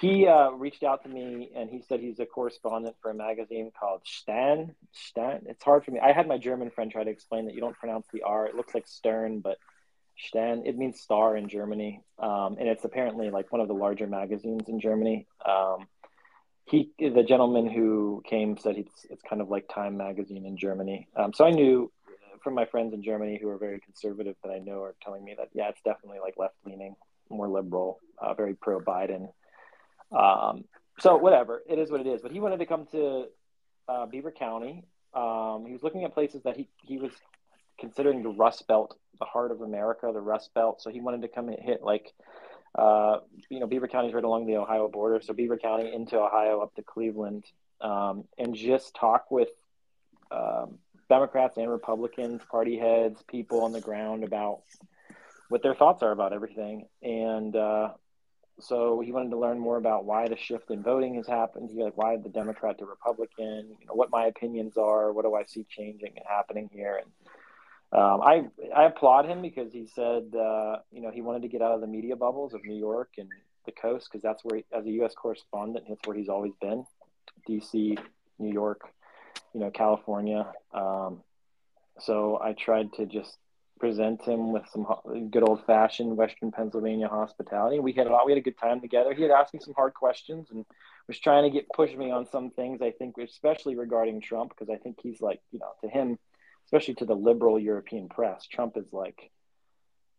[0.00, 3.70] he uh, reached out to me and he said he's a correspondent for a magazine
[3.78, 4.74] called Stan.
[4.92, 5.42] Stan.
[5.46, 6.00] It's hard for me.
[6.00, 8.46] I had my German friend try to explain that you don't pronounce the R.
[8.46, 9.58] It looks like Stern, but
[10.18, 10.66] Stern.
[10.66, 14.68] It means star in Germany, um, and it's apparently like one of the larger magazines
[14.68, 15.26] in Germany.
[15.44, 15.86] Um,
[16.64, 21.08] he, the gentleman who came, said it's it's kind of like Time magazine in Germany.
[21.16, 21.90] Um, so I knew
[22.42, 25.34] from my friends in Germany who are very conservative that I know are telling me
[25.36, 26.94] that yeah, it's definitely like left leaning,
[27.30, 29.28] more liberal, uh, very pro Biden.
[30.16, 30.64] Um,
[31.00, 32.20] so whatever, it is what it is.
[32.22, 33.26] But he wanted to come to
[33.88, 34.84] uh, Beaver County.
[35.14, 37.12] Um, he was looking at places that he he was
[37.78, 40.82] considering the Rust Belt the heart of America, the Rust Belt.
[40.82, 42.12] So he wanted to come and hit like,
[42.76, 45.20] uh, you know, Beaver County is right along the Ohio border.
[45.22, 47.44] So Beaver County into Ohio up to Cleveland,
[47.80, 49.50] um, and just talk with
[50.30, 54.62] um, Democrats and Republicans, party heads, people on the ground about
[55.48, 56.86] what their thoughts are about everything.
[57.02, 57.90] And uh,
[58.62, 61.70] so he wanted to learn more about why the shift in voting has happened.
[61.70, 63.76] He like, why the Democrat to Republican?
[63.80, 65.12] You know, what my opinions are.
[65.12, 67.00] What do I see changing and happening here?
[67.02, 68.44] And um, I
[68.74, 71.80] I applaud him because he said uh, you know he wanted to get out of
[71.80, 73.28] the media bubbles of New York and
[73.66, 75.14] the coast because that's where he, as a U.S.
[75.14, 76.84] correspondent that's where he's always been,
[77.46, 77.96] D.C.,
[78.38, 78.80] New York,
[79.52, 80.46] you know California.
[80.72, 81.22] Um,
[82.00, 83.36] so I tried to just
[83.82, 84.86] present him with some
[85.32, 87.80] good old fashioned Western Pennsylvania hospitality.
[87.80, 89.12] We had a lot, we had a good time together.
[89.12, 90.64] He had asked me some hard questions and
[91.08, 92.80] was trying to get push me on some things.
[92.80, 96.16] I think, especially regarding Trump, because I think he's like you know to him
[96.66, 99.30] especially to the liberal European press, Trump is like,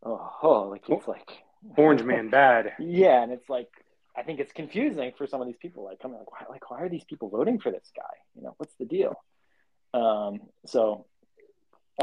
[0.05, 1.32] oh, oh like he's like
[1.78, 2.74] orange man bad.
[2.80, 3.70] yeah, and it's like
[4.14, 5.86] I think it's confusing for some of these people.
[5.86, 8.14] Like, I'm like, why, like, why are these people voting for this guy?
[8.36, 9.16] You know, what's the deal?
[9.93, 11.05] Um, so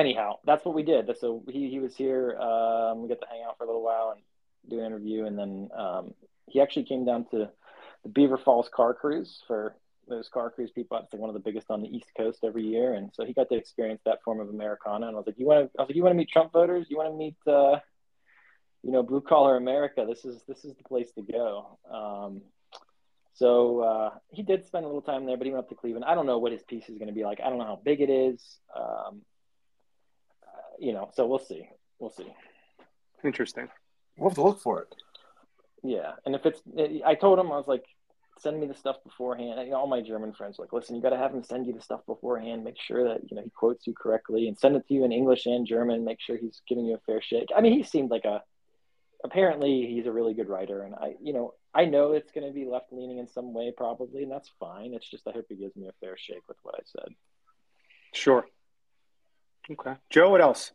[0.01, 1.11] anyhow, that's what we did.
[1.19, 2.37] So he he was here.
[2.37, 4.23] Um, we got to hang out for a little while and
[4.69, 6.15] do an interview, and then um,
[6.49, 7.51] he actually came down to
[8.03, 9.77] the Beaver Falls car cruise for
[10.09, 10.99] those car cruise people.
[10.99, 13.33] It's like one of the biggest on the East Coast every year, and so he
[13.33, 15.07] got to experience that form of Americana.
[15.07, 15.79] And I was like, you want to?
[15.79, 16.87] I was like, you want to meet Trump voters?
[16.91, 17.79] You want to meet, uh,
[18.83, 20.05] you know, blue collar America?
[20.09, 21.79] This is this is the place to go.
[21.91, 22.43] Um,
[23.35, 26.05] so uh, he did spend a little time there, but he went up to Cleveland.
[26.05, 27.41] I don't know what his piece is going to be like.
[27.41, 28.59] I don't know how big it is.
[28.77, 29.23] Um,
[30.81, 31.69] you know, so we'll see.
[31.99, 32.33] We'll see.
[33.23, 33.69] Interesting.
[34.17, 34.95] We'll have to look for it.
[35.83, 36.61] Yeah, and if it's,
[37.07, 37.85] I told him I was like,
[38.39, 39.61] send me the stuff beforehand.
[39.61, 41.73] You know, all my German friends like, listen, you got to have him send you
[41.73, 42.65] the stuff beforehand.
[42.65, 45.13] Make sure that you know he quotes you correctly and send it to you in
[45.13, 46.05] English and German.
[46.05, 47.49] Make sure he's giving you a fair shake.
[47.55, 48.43] I mean, he seemed like a.
[49.23, 52.55] Apparently, he's a really good writer, and I, you know, I know it's going to
[52.55, 54.95] be left leaning in some way, probably, and that's fine.
[54.95, 57.15] It's just I hope he gives me a fair shake with what I said.
[58.15, 58.47] Sure.
[59.71, 60.31] Okay, Joe.
[60.31, 60.73] What else?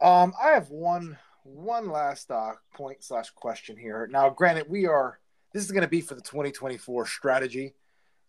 [0.00, 4.08] Um, I have one one last uh, point slash question here.
[4.10, 5.18] Now, granted, we are
[5.52, 7.74] this is going to be for the 2024 strategy.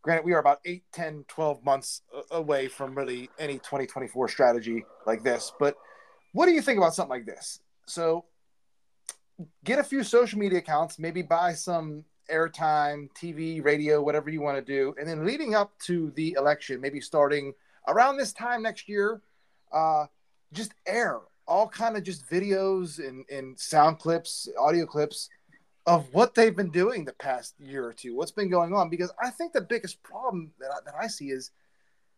[0.04, 5.24] Granted, we are about 8, 10, 12 months away from really any 2024 strategy like
[5.24, 5.52] this.
[5.60, 5.76] But
[6.34, 7.62] what do you think about something like this?
[7.88, 8.26] So,
[9.64, 14.58] get a few social media accounts, maybe buy some airtime, TV, radio, whatever you want
[14.58, 17.54] to do, and then leading up to the election, maybe starting
[17.88, 19.22] around this time next year,
[19.72, 20.06] uh,
[20.54, 25.30] just air all kind of just videos and, and sound clips, audio clips
[25.86, 28.90] of what they've been doing the past year or two, what's been going on.
[28.90, 31.52] Because I think the biggest problem that I, that I see is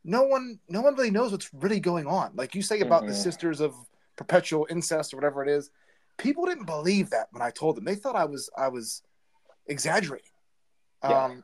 [0.04, 2.32] no one no one really knows what's really going on.
[2.36, 3.10] Like you say about mm-hmm.
[3.10, 3.76] the sisters of
[4.16, 5.70] perpetual incest or whatever it is,
[6.18, 7.84] people didn't believe that when I told them.
[7.84, 9.02] They thought I was I was
[9.68, 10.32] exaggerating.
[11.04, 11.26] Yeah.
[11.26, 11.43] Um,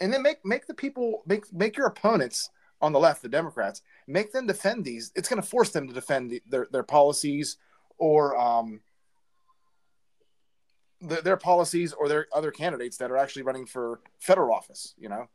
[0.00, 3.82] and then make make the people make make your opponents on the left, the Democrats,
[4.06, 5.12] make them defend these.
[5.14, 7.56] It's going to force them to defend the, their their policies
[7.98, 8.80] or um,
[11.00, 14.94] the, their policies or their other candidates that are actually running for federal office.
[14.98, 15.28] You know.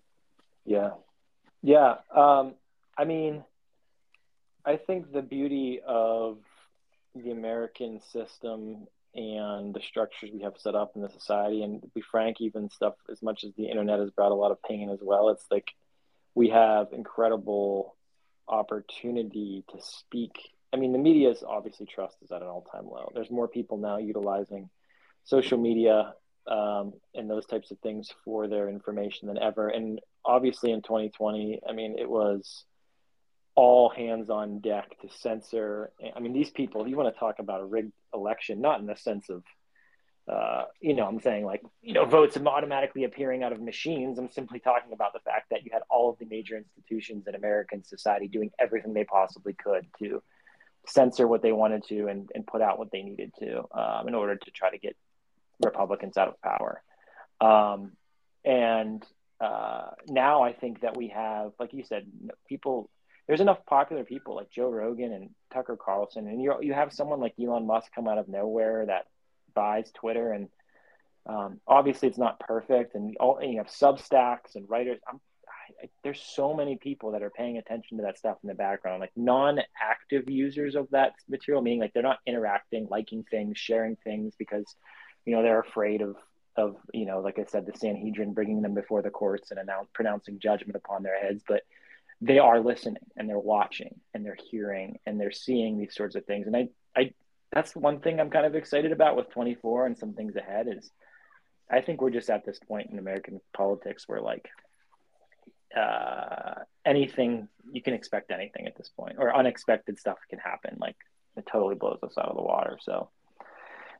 [0.66, 0.92] Yeah,
[1.62, 1.96] yeah.
[2.14, 2.56] Um,
[2.98, 3.44] I mean,
[4.66, 6.40] I think the beauty of
[7.14, 11.88] the American system and the structures we have set up in the society, and to
[11.90, 14.90] be frank, even stuff as much as the internet has brought a lot of pain
[14.90, 15.30] as well.
[15.30, 15.72] It's like
[16.36, 17.96] we have incredible
[18.48, 20.34] opportunity to speak.
[20.74, 23.12] I mean, the media's obviously trust is at an all time low.
[23.14, 24.70] There's more people now utilizing
[25.24, 26.14] social media
[26.48, 29.70] um, and those types of things for their information than ever.
[29.70, 32.66] And obviously, in 2020, I mean, it was
[33.56, 35.92] all hands on deck to censor.
[36.16, 38.98] I mean, these people, you want to talk about a rigged election, not in the
[38.98, 39.44] sense of
[40.28, 44.18] uh, you know, I'm saying like, you know, votes automatically appearing out of machines.
[44.18, 47.36] I'm simply talking about the fact that you had all of the major institutions in
[47.36, 50.24] American society doing everything they possibly could to
[50.88, 54.16] censor what they wanted to and, and put out what they needed to um, in
[54.16, 54.96] order to try to get
[55.64, 56.82] Republicans out of power.
[57.40, 57.92] Um,
[58.44, 59.06] and
[59.40, 62.08] uh, now I think that we have, like you said,
[62.48, 62.90] people.
[63.28, 67.20] There's enough popular people like Joe Rogan and Tucker Carlson, and you you have someone
[67.20, 69.08] like Elon Musk come out of nowhere that
[69.56, 70.50] buys Twitter, and
[71.26, 72.96] um, obviously it's not perfect.
[72.96, 75.00] And, all, and you have Substacks and writers.
[75.08, 79.00] I, there's so many people that are paying attention to that stuff in the background,
[79.00, 84.36] like non-active users of that material, meaning like they're not interacting, liking things, sharing things
[84.38, 84.76] because
[85.26, 86.16] you know they're afraid of
[86.58, 89.90] of you know like i said the sanhedrin bringing them before the courts and announce,
[89.94, 91.64] pronouncing judgment upon their heads but
[92.22, 96.26] they are listening and they're watching and they're hearing and they're seeing these sorts of
[96.26, 97.12] things and i i
[97.52, 100.92] that's one thing I'm kind of excited about with 24 and some things ahead is
[101.70, 104.50] I think we're just at this point in American politics where like
[105.76, 110.78] uh, anything you can expect anything at this point or unexpected stuff can happen.
[110.80, 110.96] Like
[111.36, 112.78] it totally blows us out of the water.
[112.82, 113.10] So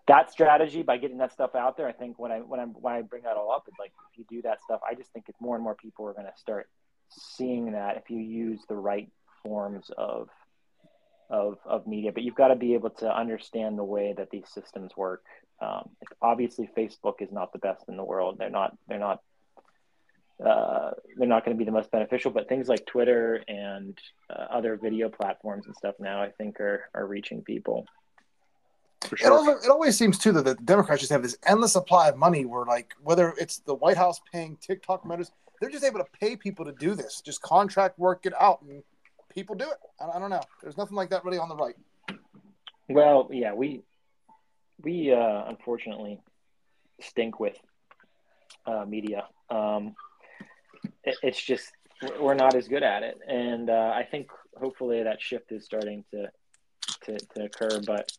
[0.08, 2.94] that strategy by getting that stuff out there, I think when I when I when
[2.94, 5.26] I bring that all up, it's like if you do that stuff, I just think
[5.28, 6.70] it's more and more people are going to start
[7.10, 9.10] seeing that if you use the right
[9.44, 10.30] forms of
[11.30, 14.48] of, of media, but you've got to be able to understand the way that these
[14.54, 15.24] systems work.
[15.62, 15.90] Um,
[16.22, 18.38] obviously, Facebook is not the best in the world.
[18.38, 18.78] They're not.
[18.88, 19.22] They're not.
[20.46, 23.98] Uh, they're not going to be the most beneficial, but things like Twitter and
[24.30, 27.86] uh, other video platforms and stuff now, I think, are are reaching people.
[29.02, 29.28] For sure.
[29.28, 32.18] It, also, it always seems too that the Democrats just have this endless supply of
[32.18, 32.46] money.
[32.46, 35.32] Where like whether it's the White House paying TikTok members,
[35.62, 38.84] they're just able to pay people to do this, just contract work it out and
[39.36, 39.78] people do it.
[40.00, 40.42] I, I don't know.
[40.64, 41.76] There's nothing like that really on the right.
[42.90, 43.84] Well, yeah, we
[44.82, 46.20] we uh, unfortunately
[47.02, 47.58] stink with
[48.66, 49.26] uh, media.
[49.50, 49.96] Um,
[51.04, 51.72] it, it's just
[52.20, 56.04] we're not as good at it, and uh, I think hopefully that shift is starting
[56.12, 56.30] to
[57.06, 57.82] to, to occur.
[57.86, 58.12] But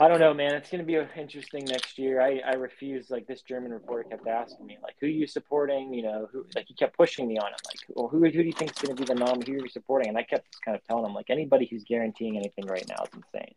[0.00, 0.54] I don't know, man.
[0.54, 2.20] It's going to be interesting next year.
[2.20, 3.10] I, I refuse.
[3.10, 5.92] Like this German reporter kept asking me, like, who are you supporting?
[5.92, 6.46] You know, who?
[6.54, 7.60] Like he kept pushing me on it.
[7.66, 9.42] Like, well, who, who do you think is going to be the nom?
[9.42, 10.08] Who are you supporting?
[10.08, 13.04] And I kept just kind of telling him, like, anybody who's guaranteeing anything right now
[13.04, 13.54] is insane.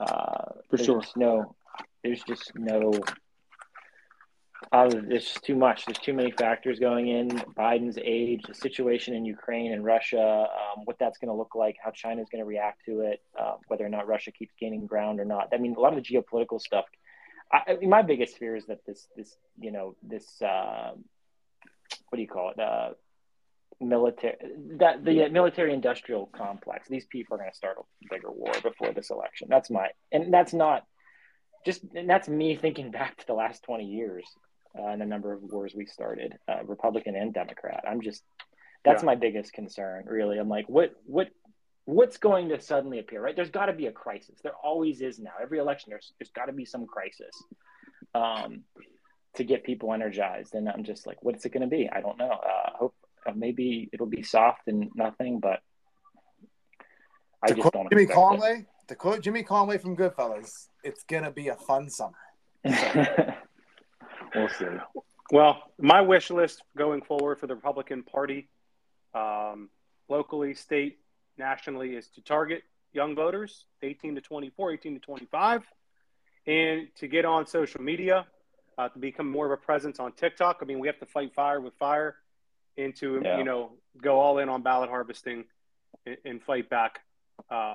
[0.00, 1.02] Uh, For sure.
[1.16, 1.56] No,
[2.04, 2.92] there's just no
[4.72, 5.86] uh, there's just too much.
[5.86, 7.28] There's too many factors going in.
[7.56, 11.76] Biden's age, the situation in Ukraine and Russia, um, what that's going to look like,
[11.82, 15.20] how China's going to react to it, uh, whether or not Russia keeps gaining ground
[15.20, 15.48] or not.
[15.52, 16.84] I mean, a lot of the geopolitical stuff.
[17.52, 20.90] I, I mean, my biggest fear is that this, this, you know, this, uh,
[22.08, 22.60] what do you call it?
[22.60, 22.90] Uh,
[23.80, 24.34] military
[24.78, 26.88] that the military industrial complex.
[26.88, 29.46] These people are going to start a bigger war before this election.
[29.48, 30.84] That's my, and that's not
[31.64, 34.24] just, and that's me thinking back to the last 20 years
[34.76, 37.84] uh, and the number of wars we started, uh, Republican and Democrat.
[37.88, 38.22] I'm just,
[38.84, 39.06] That's yeah.
[39.06, 40.38] my biggest concern, really.
[40.38, 41.28] I'm like, what what
[41.84, 43.22] what's going to suddenly appear?
[43.22, 43.36] Right?
[43.36, 44.40] There's got to be a crisis.
[44.42, 45.32] There always is now.
[45.40, 47.34] Every election, there's there's got to be some crisis.
[48.14, 48.64] Um,
[49.38, 50.54] to get people energized.
[50.54, 51.88] And I'm just like, what's it going to be?
[51.90, 52.30] I don't know.
[52.30, 52.94] Uh, hope
[53.26, 55.60] uh, maybe it'll be soft and nothing, but
[57.42, 57.88] I to just don't.
[57.90, 58.88] Jimmy Conway, it.
[58.88, 62.18] to quote Jimmy Conway from Goodfellas, it's going to be a fun summer.
[64.34, 64.66] we'll see.
[65.30, 68.48] Well, my wish list going forward for the Republican Party,
[69.14, 69.68] um,
[70.08, 70.98] locally, state,
[71.36, 75.62] nationally, is to target young voters, 18 to 24, 18 to 25,
[76.46, 78.26] and to get on social media
[78.78, 80.58] uh, to become more of a presence on TikTok.
[80.62, 82.16] I mean, we have to fight fire with fire
[82.78, 83.38] and to, yeah.
[83.38, 85.44] you know, go all in on ballot harvesting
[86.06, 87.00] and, and fight back,
[87.50, 87.74] uh,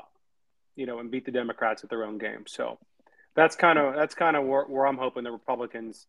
[0.75, 2.45] you know, and beat the Democrats at their own game.
[2.47, 2.79] So
[3.35, 6.07] that's kind of that's kind of where, where, I'm hoping the Republicans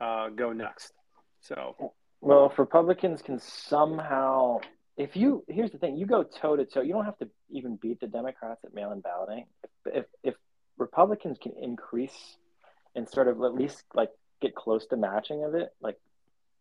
[0.00, 0.92] uh, go next.
[1.40, 4.60] So, well, if Republicans can somehow,
[4.96, 6.82] if you here's the thing, you go toe to toe.
[6.82, 9.46] You don't have to even beat the Democrats at mail-in balloting.
[9.84, 10.34] If, if if
[10.78, 12.36] Republicans can increase
[12.94, 14.10] and sort of at least like
[14.40, 15.98] get close to matching of it, like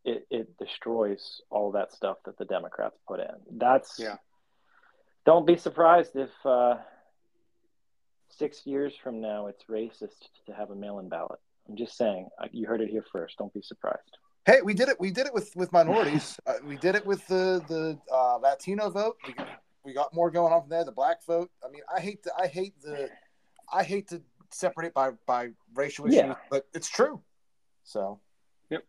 [0.05, 3.35] it, it destroys all that stuff that the Democrats put in.
[3.51, 4.17] That's yeah.
[5.25, 6.75] Don't be surprised if uh,
[8.29, 11.39] six years from now it's racist to have a mail-in ballot.
[11.69, 12.27] I'm just saying.
[12.51, 13.37] You heard it here first.
[13.37, 14.17] Don't be surprised.
[14.45, 14.99] Hey, we did it.
[14.99, 16.39] We did it with with minorities.
[16.47, 19.17] uh, we did it with the the uh, Latino vote.
[19.27, 19.35] We,
[19.85, 20.83] we got more going on from there.
[20.83, 21.51] The black vote.
[21.63, 23.09] I mean, I hate the I hate the
[23.71, 24.21] I hate to
[24.51, 26.35] separate it by by racial issues, yeah.
[26.49, 27.21] but it's true.
[27.83, 28.19] So,
[28.69, 28.83] yep,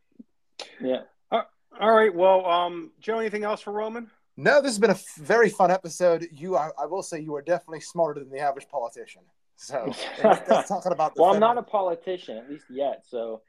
[0.80, 1.02] yeah.
[1.30, 1.42] Uh,
[1.78, 2.14] all right.
[2.14, 4.10] Well, um, Joe, anything else for Roman?
[4.36, 6.26] No, this has been a f- very fun episode.
[6.32, 9.22] You, I, I, will say, you are definitely smarter than the average politician.
[9.62, 9.92] So,
[10.22, 11.18] talking about.
[11.18, 13.04] well, I'm not a politician, at least yet.
[13.06, 13.42] So,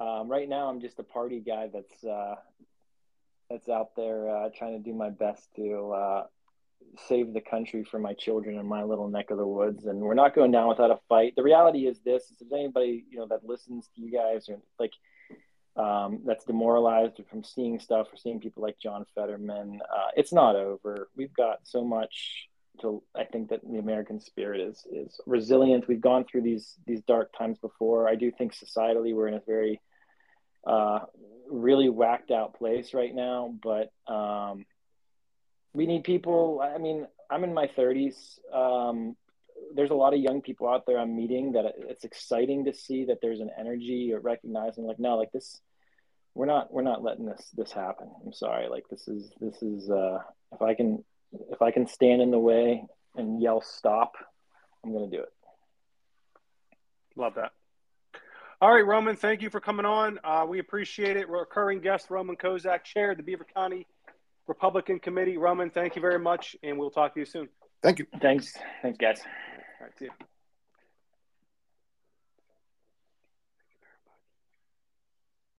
[0.00, 2.36] um, right now, I'm just a party guy that's uh,
[3.50, 6.22] that's out there uh, trying to do my best to uh,
[7.06, 10.14] save the country for my children in my little neck of the woods and we're
[10.14, 13.26] not going down without a fight the reality is this is if anybody you know
[13.26, 14.92] that listens to you guys or like
[15.76, 20.56] um, that's demoralized from seeing stuff or seeing people like john fetterman uh, it's not
[20.56, 22.48] over we've got so much
[22.80, 27.02] to i think that the american spirit is is resilient we've gone through these these
[27.02, 29.80] dark times before i do think societally we're in a very
[30.66, 31.00] uh,
[31.48, 34.66] really whacked out place right now but um,
[35.72, 36.60] we need people.
[36.62, 38.38] I mean, I'm in my 30s.
[38.52, 39.16] Um,
[39.74, 43.06] there's a lot of young people out there I'm meeting that it's exciting to see
[43.06, 45.60] that there's an energy or recognizing like, no, like this,
[46.34, 48.08] we're not, we're not letting this, this happen.
[48.24, 48.68] I'm sorry.
[48.68, 50.18] Like this is, this is, uh,
[50.52, 51.04] if I can,
[51.50, 52.84] if I can stand in the way
[53.16, 54.14] and yell stop,
[54.84, 55.32] I'm going to do it.
[57.16, 57.52] Love that.
[58.60, 60.18] All right, Roman, thank you for coming on.
[60.24, 61.28] Uh, we appreciate it.
[61.28, 63.86] Recurring guest Roman Kozak, chair of the Beaver County
[64.48, 65.36] Republican Committee.
[65.36, 67.48] Roman, thank you very much, and we'll talk to you soon.
[67.82, 68.06] Thank you.
[68.20, 68.56] Thanks.
[68.82, 69.20] Thanks, guys.
[69.80, 70.27] All right, see you.